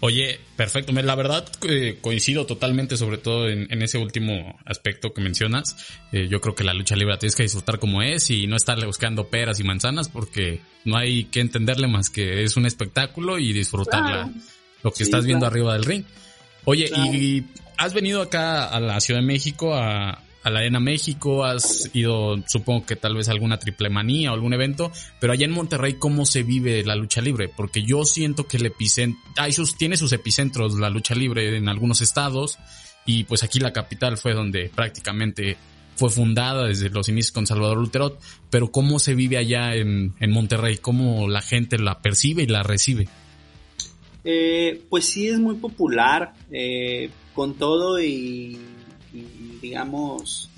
[0.00, 0.92] Oye, perfecto.
[0.92, 5.76] La verdad eh, coincido totalmente, sobre todo en, ese último aspecto que mencionas.
[6.12, 8.86] Eh, yo creo que la lucha libre tienes que disfrutar como es y no estarle
[8.86, 13.52] buscando peras y manzanas porque no hay que entenderle más que es un espectáculo y
[13.52, 14.30] disfrutarla
[14.82, 16.04] lo que estás viendo arriba del ring.
[16.64, 17.44] Oye, y
[17.76, 22.36] has venido acá a la Ciudad de México a, a la Arena México, has ido,
[22.46, 26.26] supongo que tal vez alguna triple manía o algún evento, pero allá en Monterrey, ¿cómo
[26.26, 27.48] se vive la lucha libre?
[27.48, 29.20] Porque yo siento que el epicentro,
[29.50, 32.58] sus, tiene sus epicentros la lucha libre en algunos estados,
[33.04, 35.56] y pues aquí la capital fue donde prácticamente
[35.96, 38.20] fue fundada desde los inicios con Salvador Luterot,
[38.50, 40.76] pero ¿cómo se vive allá en, Monterrey?
[40.76, 43.08] ¿Cómo la gente la percibe y la recibe?
[44.24, 48.58] Eh, pues sí es muy popular, eh, con todo y
[49.60, 50.50] digamos,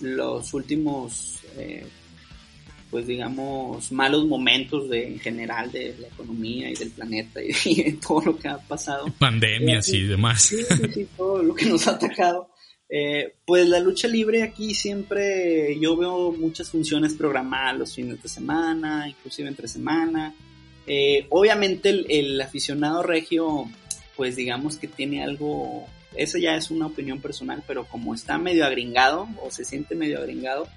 [0.00, 1.86] los últimos, eh,
[2.90, 7.98] pues digamos, malos momentos de, en general de la economía y del planeta y, de
[8.06, 9.06] todo lo que ha pasado.
[9.18, 10.42] Pandemias y, demás.
[10.42, 12.50] Sí, sí, todo lo que nos ha atacado.
[12.90, 18.28] Eh, pues la lucha libre aquí siempre, yo veo muchas funciones programadas los fines de
[18.28, 20.34] semana, inclusive entre semana.
[20.86, 23.66] Eh, obviamente el, aficionado regio,
[24.16, 25.86] pues digamos que tiene algo
[26.18, 30.18] eso ya es una opinión personal, pero como está medio agringado o se siente medio
[30.18, 30.68] agringado,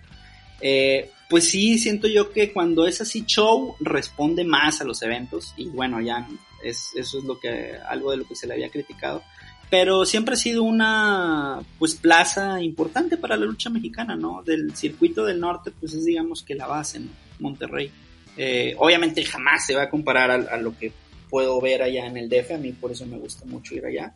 [0.62, 5.54] eh, pues sí siento yo que cuando es así show responde más a los eventos
[5.58, 6.28] y bueno, ya
[6.64, 9.24] es, eso es lo que, algo de lo que se le había criticado.
[9.70, 14.44] Pero siempre ha sido una pues plaza importante para la lucha mexicana, ¿no?
[14.44, 17.10] Del circuito del norte, pues es digamos que la base, ¿no?
[17.40, 17.90] Monterrey.
[18.36, 20.92] Eh, obviamente jamás se va a comparar a, lo que
[21.30, 24.14] puedo ver allá en el DF, a mí por eso me gusta mucho ir allá.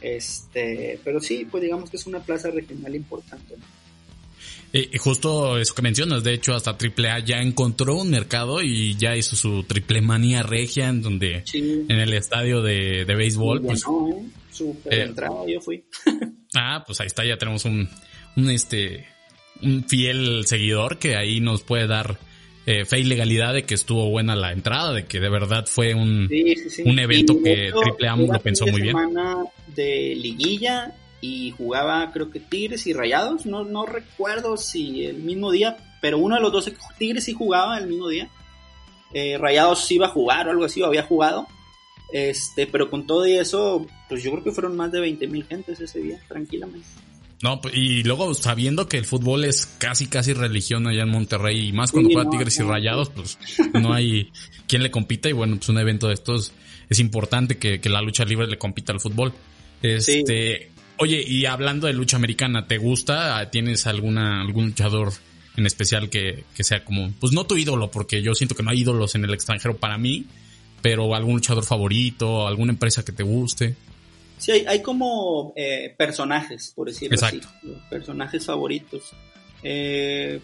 [0.00, 3.56] Este, pero sí, pues digamos que es una plaza regional importante.
[4.70, 9.16] Y justo eso que mencionas, de hecho hasta AAA ya encontró un mercado y ya
[9.16, 13.62] hizo su triple manía regia en donde en el estadio de, de béisbol.
[13.62, 14.28] pues, ¿eh?
[14.50, 15.84] Super eh, entrada, yo fui.
[16.54, 17.88] ah, pues ahí está, ya tenemos un,
[18.36, 19.06] un este
[19.62, 22.18] un fiel seguidor que ahí nos puede dar
[22.70, 25.94] eh, fe y legalidad de que estuvo buena la entrada, de que de verdad fue
[25.94, 26.28] un,
[26.84, 28.94] un evento que Triple A lo pensó muy bien.
[29.68, 35.50] de liguilla y jugaba creo que Tigres y Rayados, no, no recuerdo si el mismo
[35.50, 38.28] día, pero uno de los dos Tigres sí jugaba el mismo día.
[39.14, 41.46] Eh, Rayados iba a jugar o algo así, o había jugado.
[42.12, 45.46] Este, pero con todo y eso, pues yo creo que fueron más de 20 mil
[45.46, 46.86] gentes ese día, tranquilamente.
[47.42, 51.68] No, pues, y luego sabiendo que el fútbol es casi, casi religión allá en Monterrey,
[51.68, 53.38] y más cuando juega Tigres y Rayados, pues
[53.74, 54.32] no hay
[54.66, 56.52] quien le compita, y bueno, pues un evento de estos
[56.88, 59.32] es importante que, la lucha libre le compita al fútbol.
[59.82, 63.48] Este, oye, y hablando de lucha americana, ¿te gusta?
[63.50, 65.12] ¿Tienes alguna, algún luchador
[65.56, 68.70] en especial que, que sea como, pues no tu ídolo, porque yo siento que no
[68.70, 70.26] hay ídolos en el extranjero para mí,
[70.82, 73.76] pero algún luchador favorito, alguna empresa que te guste?
[74.38, 77.40] Sí, hay, como eh, personajes, por decirlo así.
[77.90, 79.12] Personajes favoritos.
[79.62, 80.40] Eh,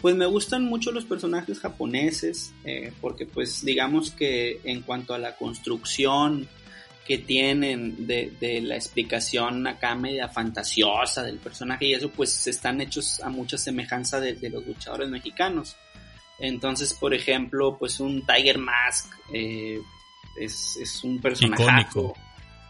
[0.00, 5.18] pues me gustan mucho los personajes japoneses, eh, porque pues digamos que en cuanto a
[5.18, 6.48] la construcción
[7.06, 13.20] que tienen de, la explicación acá media fantasiosa del personaje y eso pues están hechos
[13.20, 15.76] a mucha semejanza de, los luchadores mexicanos.
[16.38, 22.14] Entonces, por ejemplo, pues un Tiger Mask es, es, un personaje icónico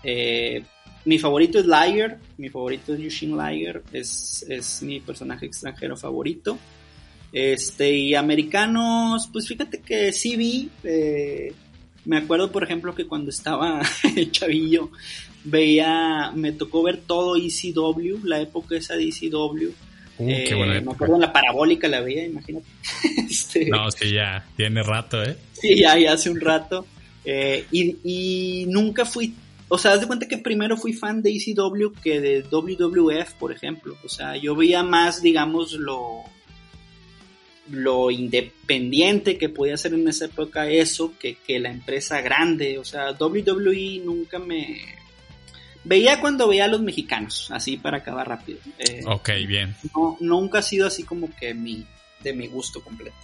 [0.03, 0.63] eh,
[1.05, 6.59] mi favorito es Liger, mi favorito es Yushin Liger, es, es mi personaje extranjero favorito.
[7.33, 11.53] Este, y americanos, pues fíjate que sí vi, eh,
[12.05, 13.81] me acuerdo por ejemplo que cuando estaba
[14.17, 14.91] el chavillo,
[15.45, 19.71] veía, me tocó ver todo ECW, la época esa de ECW.
[20.19, 22.67] Uh, qué buena eh, me acuerdo en la parabólica la veía, imagínate.
[23.29, 25.37] este, no, que ya tiene rato, ¿eh?
[25.53, 26.87] Sí, ya, ya hace un rato.
[27.25, 29.35] y, y, nunca fui
[29.75, 33.53] o sea, haz de cuenta que primero fui fan de ECW que de WWF, por
[33.53, 33.97] ejemplo.
[34.05, 36.25] O sea, yo veía más, digamos, lo,
[37.71, 42.77] lo independiente que podía ser en esa época eso que, que la empresa grande.
[42.77, 44.79] O sea, WWE nunca me...
[45.85, 48.59] Veía cuando veía a los mexicanos, así para acabar rápido.
[48.79, 49.75] Eh, ok, bien.
[49.97, 51.87] No, nunca ha sido así como que mi,
[52.23, 53.17] de mi gusto completo.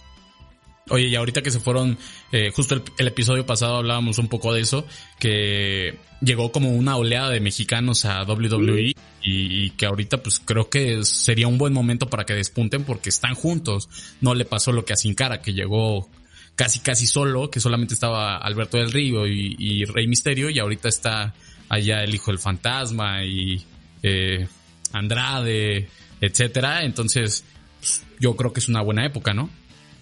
[0.89, 1.97] Oye, y ahorita que se fueron,
[2.31, 4.85] eh, justo el, episodio pasado hablábamos un poco de eso,
[5.19, 11.03] que llegó como una oleada de mexicanos a WWE y, que ahorita pues creo que
[11.03, 13.89] sería un buen momento para que despunten porque están juntos.
[14.21, 16.09] No le pasó lo que a Sin Cara, que llegó
[16.55, 21.33] casi casi solo, que solamente estaba Alberto del Río y, Rey Misterio, y ahorita está
[21.69, 23.63] allá el hijo del fantasma y
[24.01, 24.47] eh,
[24.91, 25.87] Andrade,
[26.19, 26.83] etcétera.
[26.83, 27.45] Entonces,
[27.79, 29.49] pues, yo creo que es una buena época, ¿no?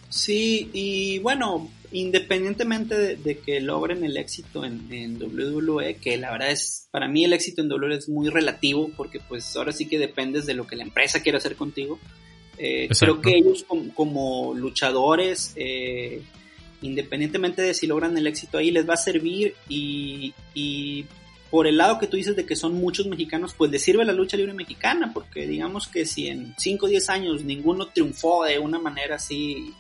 [0.10, 6.88] Sí, y bueno, independientemente de, que logren el éxito en, WWE, que la verdad es,
[6.92, 10.46] para mí el éxito en WWE es muy relativo, porque pues ahora sí que dependes
[10.46, 12.00] de lo que la empresa quiere hacer contigo.
[12.58, 16.22] Eh, creo que ellos como, luchadores, eh,
[16.82, 20.34] independientemente de si logran el éxito ahí, les va a servir y,
[21.52, 24.12] por el lado que tú dices de que son muchos mexicanos, pues les sirve la
[24.12, 28.60] lucha libre mexicana, porque digamos que si en 5 o 10 años ninguno triunfó de
[28.60, 29.74] una manera así,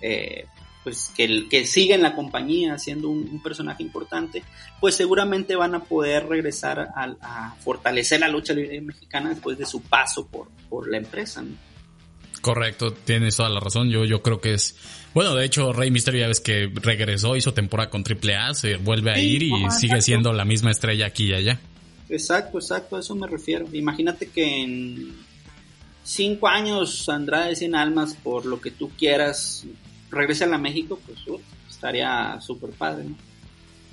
[0.00, 0.46] eh,
[0.84, 4.42] pues que, que sigue en la compañía siendo un, personaje importante,
[4.80, 9.66] pues seguramente van a poder regresar a, a, fortalecer la lucha libre mexicana después de
[9.66, 11.44] su paso por, por la empresa.
[12.40, 13.90] Correcto, tienes toda la razón.
[13.90, 14.76] Yo, yo creo que es.
[15.14, 19.10] Bueno, de hecho, Rey Mysterio ya ves que regresó, hizo temporada con AAA, se vuelve
[19.12, 21.58] a ir y sigue siendo la misma estrella aquí y allá.
[22.08, 23.66] Exacto, exacto, a eso me refiero.
[23.72, 25.16] Imagínate que en
[26.04, 29.66] cinco años Andrade sin almas, por lo que tú quieras,
[30.10, 31.18] regrese a México, pues
[31.68, 33.16] estaría súper padre, ¿no?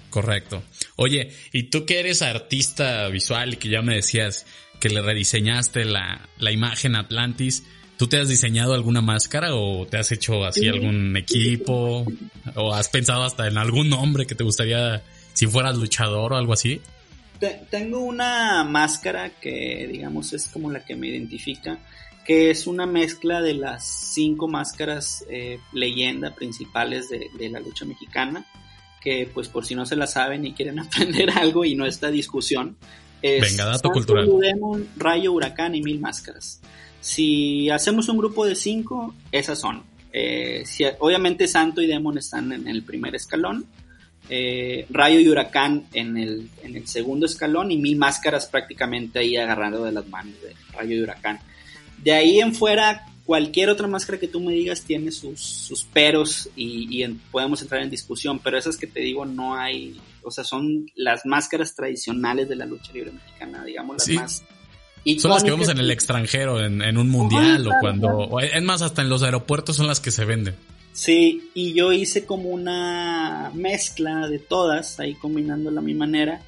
[0.10, 0.64] Correcto.
[0.96, 4.46] Oye, y tú que eres artista visual y que ya me decías
[4.80, 7.64] que le rediseñaste la, la imagen Atlantis,
[7.98, 12.06] ¿Tú te has diseñado alguna máscara o te has hecho así algún equipo?
[12.56, 15.02] ¿O has pensado hasta en algún nombre que te gustaría
[15.34, 16.82] si fueras luchador o algo así?
[17.70, 21.80] Tengo una máscara que digamos es como la que me identifica,
[22.26, 28.46] que es una mezcla de las cinco máscaras eh, leyenda principales de, la lucha mexicana,
[29.00, 32.10] que pues por si no se la saben y quieren aprender algo y no esta
[32.10, 32.76] discusión,
[33.22, 34.28] es Venga, dato cultural.
[34.40, 36.60] Demon, Rayo, Huracán y Mil Máscaras.
[37.00, 39.84] Si hacemos un grupo de cinco, esas son.
[40.12, 40.64] Eh,
[41.00, 43.66] obviamente Santo y Demon están en el primer escalón.
[44.28, 49.38] Eh, Rayo y Huracán en el, en el segundo escalón y Mil Máscaras prácticamente ahí
[49.38, 51.40] agarrando de las manos de Rayo y Huracán.
[52.04, 56.50] De ahí en fuera, cualquier otra máscara que tú me digas tiene sus, sus peros
[56.56, 60.92] y, podemos entrar en discusión, pero esas que te digo no hay, o sea, son
[60.96, 64.44] las máscaras tradicionales de la lucha libre mexicana, digamos, las más
[65.20, 68.40] son las que vemos en el extranjero, en, un mundial o cuando...
[68.40, 70.56] es más, hasta en los aeropuertos son las que se venden.
[70.94, 76.42] Sí, y yo hice como una mezcla de todas, ahí combinándola a mi manera.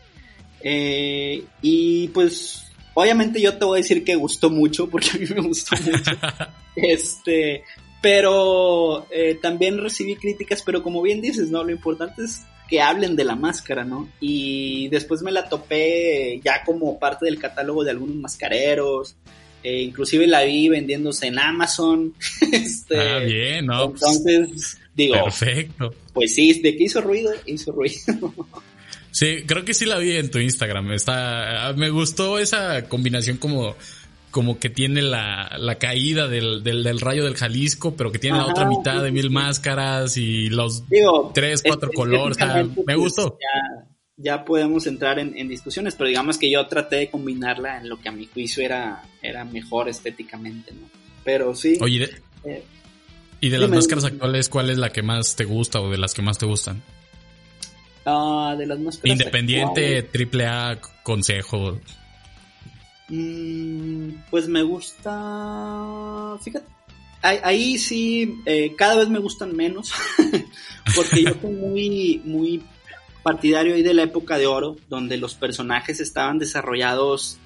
[0.62, 2.67] Eh, y pues,
[2.98, 6.12] obviamente yo te voy a decir que gustó mucho, porque a mí me gustó mucho.
[6.76, 7.64] este,
[8.02, 11.64] pero eh, también recibí críticas, pero como bien dices, ¿no?
[11.64, 14.10] Lo importante es que hablen de la máscara, ¿no?
[14.20, 19.16] Y después me la topé ya como parte del catálogo de algunos mascareros.
[19.62, 22.16] Eh, inclusive la vi vendiéndose en Amazon.
[22.52, 23.86] este, ah, bien, ¿no?
[23.86, 25.24] Entonces, digo.
[25.24, 25.94] Perfecto.
[26.14, 28.34] Pues sí, de que hizo ruido, hizo ruido.
[29.12, 30.92] sí, creo que sí la vi en tu Instagram.
[30.92, 33.76] Está, me gustó esa combinación como
[34.32, 38.46] como que tiene la, la caída del, del, rayo del Jalisco, pero que tiene la
[38.46, 40.84] otra mitad de mil máscaras y los
[41.34, 42.38] tres, cuatro colores.
[42.38, 43.40] me pues, gustó.
[44.18, 48.10] Ya, podemos entrar en, discusiones, pero digamos que yo traté de combinarla en lo que
[48.10, 50.88] a mi juicio era, era mejor estéticamente, ¿no?
[51.24, 51.78] Pero sí.
[51.82, 52.10] Oye,
[52.44, 52.64] eh,
[53.42, 56.14] ¿y de las máscaras actuales cuál es la que más te gusta o de las
[56.14, 56.84] que más te gustan?
[58.10, 61.78] Ah, de las máscaras Independiente, triple A, consejo.
[63.10, 66.38] Mm, pues me gusta.
[66.42, 66.66] Fíjate.
[67.22, 69.92] Ahí, sí, eh, cada vez me gustan menos.
[70.96, 72.64] porque yo soy muy, muy
[73.24, 77.40] partidario ahí de la época de oro, donde los personajes estaban desarrollados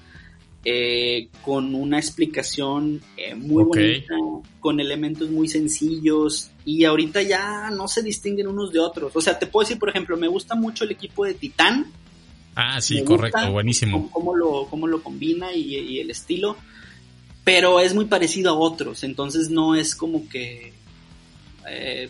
[0.64, 4.14] eh, con una explicación eh, muy bonita,
[4.60, 9.14] con elementos muy sencillos, y ahorita ya no se distinguen unos de otros.
[9.14, 11.86] O sea, te puedo decir, por ejemplo, me gusta mucho el equipo de Titán,
[12.54, 14.10] Ah, sí, correcto, buenísimo.
[14.10, 16.56] Cómo, lo, cómo lo combina y, el estilo,
[17.44, 20.72] pero es muy parecido a otros, entonces no es como que...
[21.68, 22.08] Eh,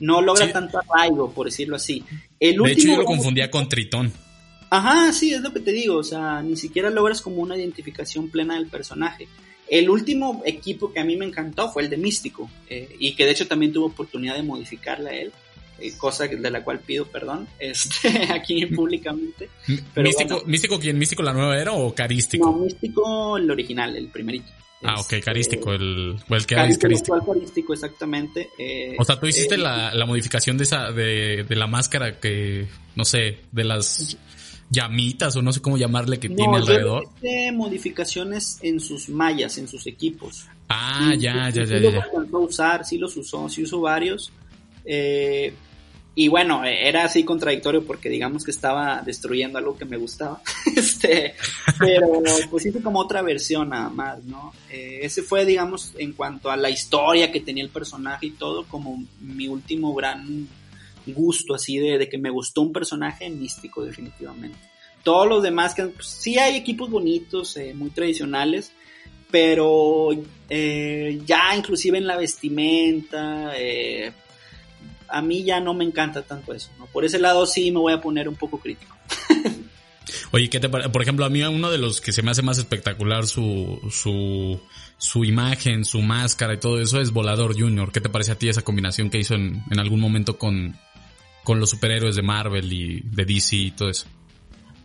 [0.00, 2.04] no logra tanto arraigo, por decirlo así.
[2.40, 4.12] El de hecho, yo lo confundía con Tritón.
[4.76, 8.28] Ajá, sí, es lo que te digo, o sea, ni siquiera logras como una identificación
[8.28, 9.28] plena del personaje.
[9.68, 13.24] El último equipo que a mí me encantó fue el de Místico, eh, y que
[13.24, 15.32] de hecho también tuve oportunidad de modificarla a él.
[15.78, 19.48] Eh, cosa de la cual pido perdón este, aquí públicamente.
[19.96, 20.98] ¿Místico, ¿Místico quién?
[20.98, 22.50] ¿Místico la nueva era o Carístico?
[22.50, 24.50] No, Místico el original, el primerito.
[24.82, 26.88] Ah, ok, Carístico, el, el que carístico.
[26.88, 27.32] Carístico.
[27.32, 28.50] carístico, exactamente.
[28.58, 32.20] Eh, o sea, tú hiciste eh, la, la, modificación de esa, de, de, la máscara
[32.20, 34.18] que, no sé, de las
[34.70, 37.08] llamitas o no sé cómo llamarle que tiene alrededor.
[37.16, 40.46] Hice modificaciones en sus mallas, en sus equipos.
[40.68, 42.06] Ah, ya, ya, ya, sí, ya.
[42.30, 44.32] Los usar, sí los usó, sí usó varios
[44.84, 45.54] Eh,
[46.16, 50.40] y bueno, era así contradictorio porque digamos que estaba destruyendo algo que me gustaba.
[50.76, 51.34] este,
[51.78, 54.52] pero pues hice como otra versión nada más, ¿no?
[54.70, 58.64] Eh, ese fue, digamos, en cuanto a la historia que tenía el personaje y todo,
[58.66, 60.48] como mi último gran
[61.12, 64.58] gusto así de, de que me gustó un personaje místico definitivamente.
[65.02, 68.72] Todos los demás, que pues, sí hay equipos bonitos, eh, muy tradicionales,
[69.30, 70.10] pero
[70.48, 74.12] eh, ya inclusive en la vestimenta, eh,
[75.08, 76.86] a mí ya no me encanta tanto eso, ¿no?
[76.86, 78.96] Por ese lado sí me voy a poner un poco crítico.
[80.32, 82.58] Oye, ¿qué te Por ejemplo, a mí uno de los que se me hace más
[82.58, 84.60] espectacular su, su,
[84.96, 87.92] su imagen, su máscara y todo eso es Volador Junior.
[87.92, 90.76] ¿Qué te parece a ti esa combinación que hizo en, en algún momento con,
[91.44, 94.06] con los superhéroes de Marvel y de DC y todo eso?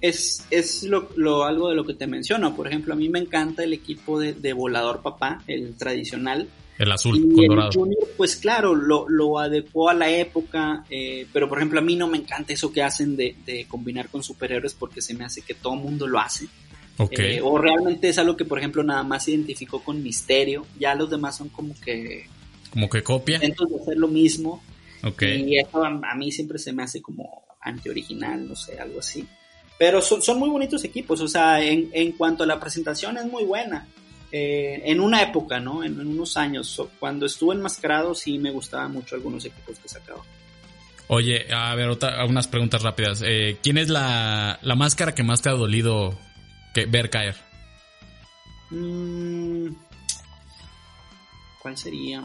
[0.01, 2.55] Es, es lo, lo, algo de lo que te menciono.
[2.55, 6.47] Por ejemplo, a mí me encanta el equipo de, de Volador Papá, el tradicional
[6.79, 7.71] el azul y con dorado.
[7.73, 11.97] Junior, pues claro, lo, lo adecuó a la época, eh, pero por ejemplo a mí
[11.97, 15.41] no me encanta eso que hacen de, de combinar con superhéroes porque se me hace
[15.41, 16.47] que todo el mundo lo hace.
[16.95, 17.35] Okay.
[17.35, 20.95] Eh, o realmente es algo que por ejemplo nada más se identificó con Misterio, ya
[20.95, 22.27] los demás son como que...
[22.71, 23.35] Como que copia.
[23.35, 24.63] Intentos de hacer lo mismo.
[25.03, 25.43] Okay.
[25.49, 29.27] Y eso a, a mí siempre se me hace como anti-original, no sé, algo así.
[29.77, 33.25] Pero son, son, muy bonitos equipos, o sea, en, en, cuanto a la presentación es
[33.25, 33.87] muy buena.
[34.31, 35.83] Eh, en una época, ¿no?
[35.83, 40.21] En, en, unos años, cuando estuve enmascarado sí me gustaban mucho algunos equipos que sacaba.
[41.07, 43.23] Oye, a ver, otra, unas preguntas rápidas.
[43.25, 46.15] Eh, ¿Quién es la, la, máscara que más te ha dolido
[46.73, 47.35] que, ver caer?
[48.69, 49.69] Mm,
[51.63, 52.21] ¿Cuál sería?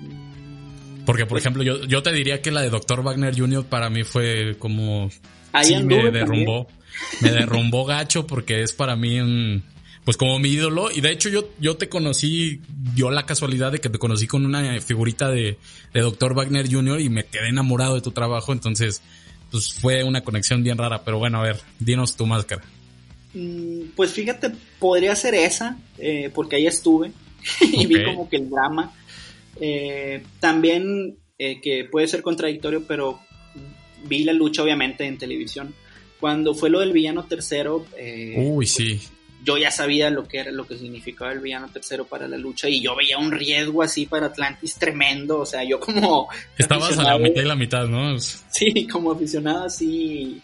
[0.00, 0.47] Mm,
[1.08, 3.02] Porque, por ejemplo, yo, yo te diría que la de Dr.
[3.02, 3.64] Wagner Jr.
[3.64, 5.08] para mí fue como...
[5.54, 6.66] Ahí sí, me derrumbó.
[6.66, 7.22] También.
[7.22, 9.62] Me derrumbó gacho porque es para mí un
[10.04, 10.90] pues como mi ídolo.
[10.90, 12.60] Y de hecho yo, yo te conocí,
[12.94, 15.56] dio la casualidad de que te conocí con una figurita de,
[15.94, 16.34] de Dr.
[16.34, 17.00] Wagner Jr.
[17.00, 18.52] y me quedé enamorado de tu trabajo.
[18.52, 19.00] Entonces,
[19.50, 21.04] pues fue una conexión bien rara.
[21.04, 22.64] Pero bueno, a ver, dinos tu máscara.
[23.96, 27.12] Pues fíjate, podría ser esa, eh, porque ahí estuve
[27.62, 27.86] y okay.
[27.86, 28.92] vi como que el drama.
[29.60, 33.20] Eh, también, eh, que puede ser contradictorio, pero
[34.04, 35.74] vi la lucha obviamente en televisión.
[36.20, 39.00] Cuando fue lo del villano tercero, eh, Uy, sí
[39.44, 42.68] yo ya sabía lo que era lo que significaba el villano tercero para la lucha
[42.68, 46.28] y yo veía un riesgo así para Atlantis tremendo, o sea, yo como
[46.58, 48.18] estabas a la mitad y la mitad, ¿no?
[48.18, 50.42] Sí, como aficionado así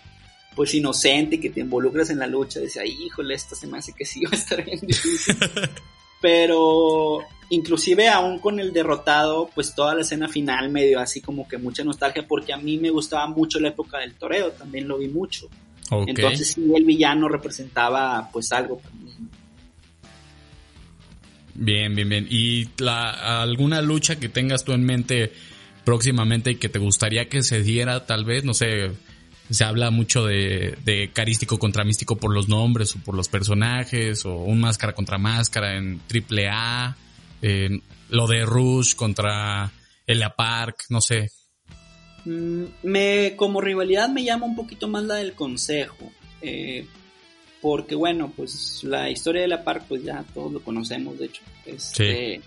[0.54, 4.04] pues inocente que te involucras en la lucha, decía, híjole, esto se me hace que
[4.04, 5.36] sí va a estar bien difícil.
[6.20, 7.18] Pero
[7.50, 11.58] inclusive aún con el derrotado, pues toda la escena final me dio así como que
[11.58, 15.08] mucha nostalgia porque a mí me gustaba mucho la época del toreo, también lo vi
[15.08, 15.48] mucho.
[15.90, 16.14] Okay.
[16.14, 18.80] Entonces sí, el villano representaba pues algo.
[21.54, 22.26] Bien, bien, bien.
[22.28, 25.32] ¿Y la, alguna lucha que tengas tú en mente
[25.84, 28.44] próximamente y que te gustaría que se diera tal vez?
[28.44, 28.90] No sé,
[29.50, 34.24] se habla mucho de, de carístico contra místico por los nombres o por los personajes
[34.24, 36.96] o un máscara contra máscara en triple A,
[37.46, 37.68] eh,
[38.08, 39.70] lo de Rush contra
[40.06, 41.30] Elia Park, no sé,
[42.24, 46.10] Mm, me, como rivalidad me llama un poquito más la del consejo.
[46.40, 46.86] Eh,
[47.60, 51.42] porque bueno, pues la historia de la park pues ya todos lo conocemos, de hecho.
[51.64, 52.42] Este, sí.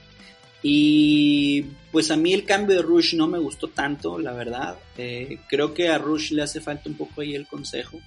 [0.64, 4.78] Y pues a mí el cambio de Rush no me gustó tanto, la verdad.
[4.98, 8.00] Eh, creo que a Rush le hace falta un poco ahí el consejo.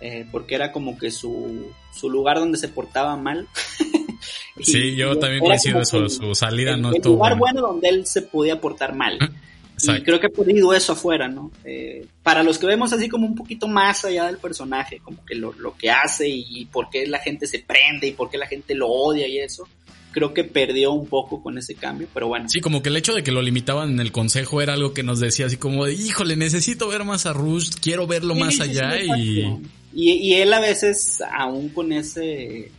[0.00, 3.48] Eh, porque era como que su, su lugar donde se portaba mal.
[4.58, 7.88] y, sí, yo también coincido eso, su salida el, no el estuvo lugar bueno donde
[7.88, 9.18] él se podía portar mal.
[9.74, 10.00] Exacto.
[10.00, 11.50] Y creo que ha podido eso afuera, ¿no?
[11.62, 15.34] Eh, para los que vemos así como un poquito más allá del personaje, como que
[15.34, 18.46] lo, lo, que hace y por qué la gente se prende y por qué la
[18.46, 19.68] gente lo odia y eso,
[20.16, 22.48] creo que perdió un poco con ese cambio, pero bueno.
[22.48, 25.02] Sí, como que el hecho de que lo limitaban en el consejo era algo que
[25.02, 28.60] nos decía así como de, híjole, necesito ver más a Rush, quiero verlo sí, más
[28.60, 29.44] allá y...
[29.92, 30.12] y...
[30.12, 30.34] y...
[30.34, 32.70] él a veces, aún con ese,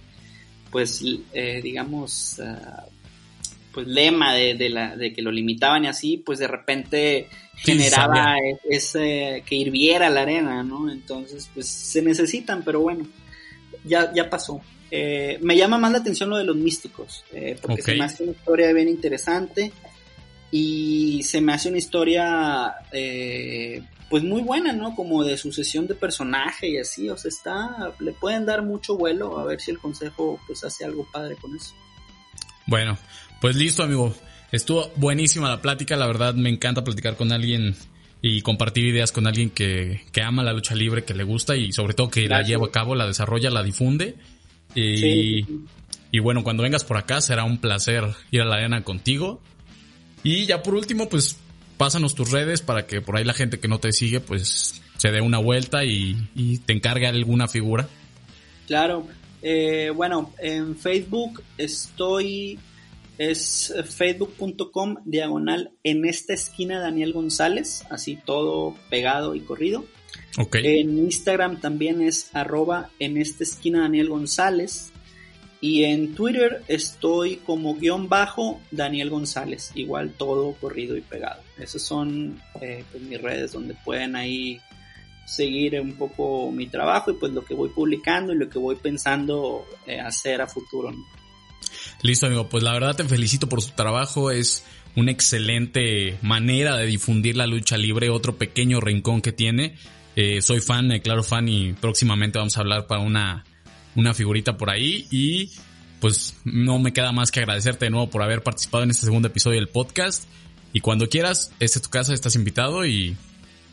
[0.72, 1.03] pues,
[1.34, 2.39] eh, digamos...
[2.39, 2.88] Uh,
[3.78, 7.28] pues lema de, de, la, de que lo limitaban y así, pues de repente
[7.58, 8.38] generaba
[8.68, 10.91] ese que hirviera la arena, ¿no?
[10.91, 13.05] Entonces, pues se necesitan, pero bueno,
[13.86, 14.62] ya, ya pasó.
[14.89, 17.93] Eh, me llama más la atención lo de los místicos, eh, porque okay.
[17.93, 19.72] se me hace una historia bien interesante
[20.49, 24.95] y se me hace una historia eh, pues muy buena, ¿no?
[24.95, 29.38] Como de sucesión de personaje y así, o sea, está, le pueden dar mucho vuelo
[29.38, 31.74] a ver si el consejo pues hace algo padre con eso.
[32.66, 32.97] Bueno,
[33.41, 34.14] pues listo, amigo.
[34.51, 37.76] Estuvo buenísima la plática, la verdad me encanta platicar con alguien
[38.22, 41.72] y compartir ideas con alguien que, que ama la lucha libre, que le gusta y
[41.74, 42.41] sobre todo que Gracias.
[42.41, 44.16] la lleva a cabo, la desarrolla, la difunde.
[44.74, 45.45] Y, sí.
[46.12, 49.41] y bueno, cuando vengas por acá será un placer ir a la arena contigo.
[50.24, 51.38] Y ya por último, pues
[51.78, 55.11] pásanos tus redes para que por ahí la gente que no te sigue, pues se
[55.11, 56.15] dé una vuelta y,
[56.65, 57.88] te encargue alguna figura.
[58.65, 59.07] Claro,
[59.41, 62.59] eh, bueno, en Facebook estoy,
[63.17, 69.86] es facebook.com diagonal en esta esquina Daniel González, así todo pegado y corrido.
[70.38, 70.82] Okay.
[70.82, 74.91] En Instagram también es arroba en esta esquina Daniel González.
[75.60, 81.41] Y en Twitter estoy como guion bajo Daniel González, igual todo corrido y pegado.
[81.58, 84.62] Esas son eh, pues, mis redes donde pueden ahí
[85.26, 88.76] seguir un poco mi trabajo y pues lo que voy publicando y lo que voy
[88.76, 90.91] pensando eh, hacer a futuro.
[92.01, 94.64] Listo amigo, pues la verdad te felicito por su trabajo, es
[94.95, 99.76] una excelente manera de difundir la lucha libre, otro pequeño rincón que tiene.
[100.16, 103.43] Eh, soy fan, claro fan y próximamente vamos a hablar para una
[103.98, 105.52] una figurita por ahí y
[106.00, 109.28] pues no me queda más que agradecerte de nuevo por haber participado en este segundo
[109.28, 110.26] episodio del podcast
[110.72, 113.18] y cuando quieras, esta es tu casa, estás invitado y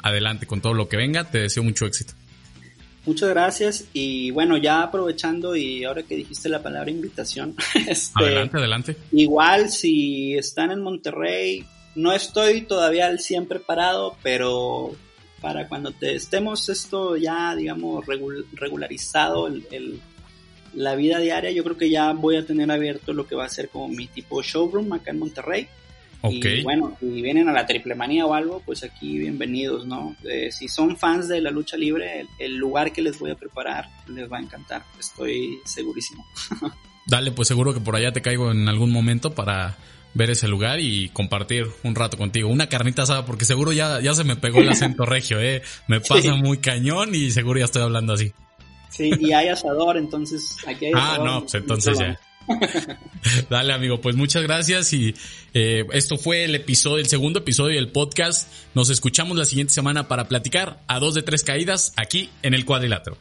[0.03, 2.14] adelante con todo lo que venga, te deseo mucho éxito.
[3.05, 7.55] Muchas gracias y bueno, ya aprovechando y ahora que dijiste la palabra invitación,
[7.87, 8.97] este, adelante, adelante.
[9.12, 14.97] Igual si están en Monterrey, no estoy todavía al 100 preparado, pero
[15.43, 20.01] para cuando te estemos esto ya, digamos, regularizado el
[20.75, 23.49] la vida diaria, yo creo que ya voy a tener abierto lo que va a
[23.49, 25.68] ser como mi tipo showroom acá en Monterrey.
[26.31, 30.16] Y bueno, si vienen a la triple manía o algo, pues aquí bienvenidos, ¿no?
[30.25, 33.91] Eh, si son fans de la lucha libre, el, lugar que les voy a preparar
[34.09, 36.25] les va a encantar, estoy segurísimo.
[37.07, 39.77] Dale, pues seguro que por allá te caigo en algún momento para
[40.14, 42.49] ver ese lugar y compartir un rato contigo.
[42.49, 45.62] Una carnita asada, porque seguro ya, ya se me pegó el acento regio, ¿eh?
[45.89, 48.33] Me pasa muy cañón y seguro ya estoy hablando así.
[48.97, 52.18] Sí, y hay asador, entonces aquí hay Ah, no, pues entonces ya.
[53.51, 55.14] Dale, amigo, pues muchas gracias y
[55.55, 58.53] eh, esto fue el episodio, el segundo episodio del podcast.
[58.74, 62.64] Nos escuchamos la siguiente semana para platicar a dos de tres caídas aquí en el
[62.64, 63.16] cuadrilátero.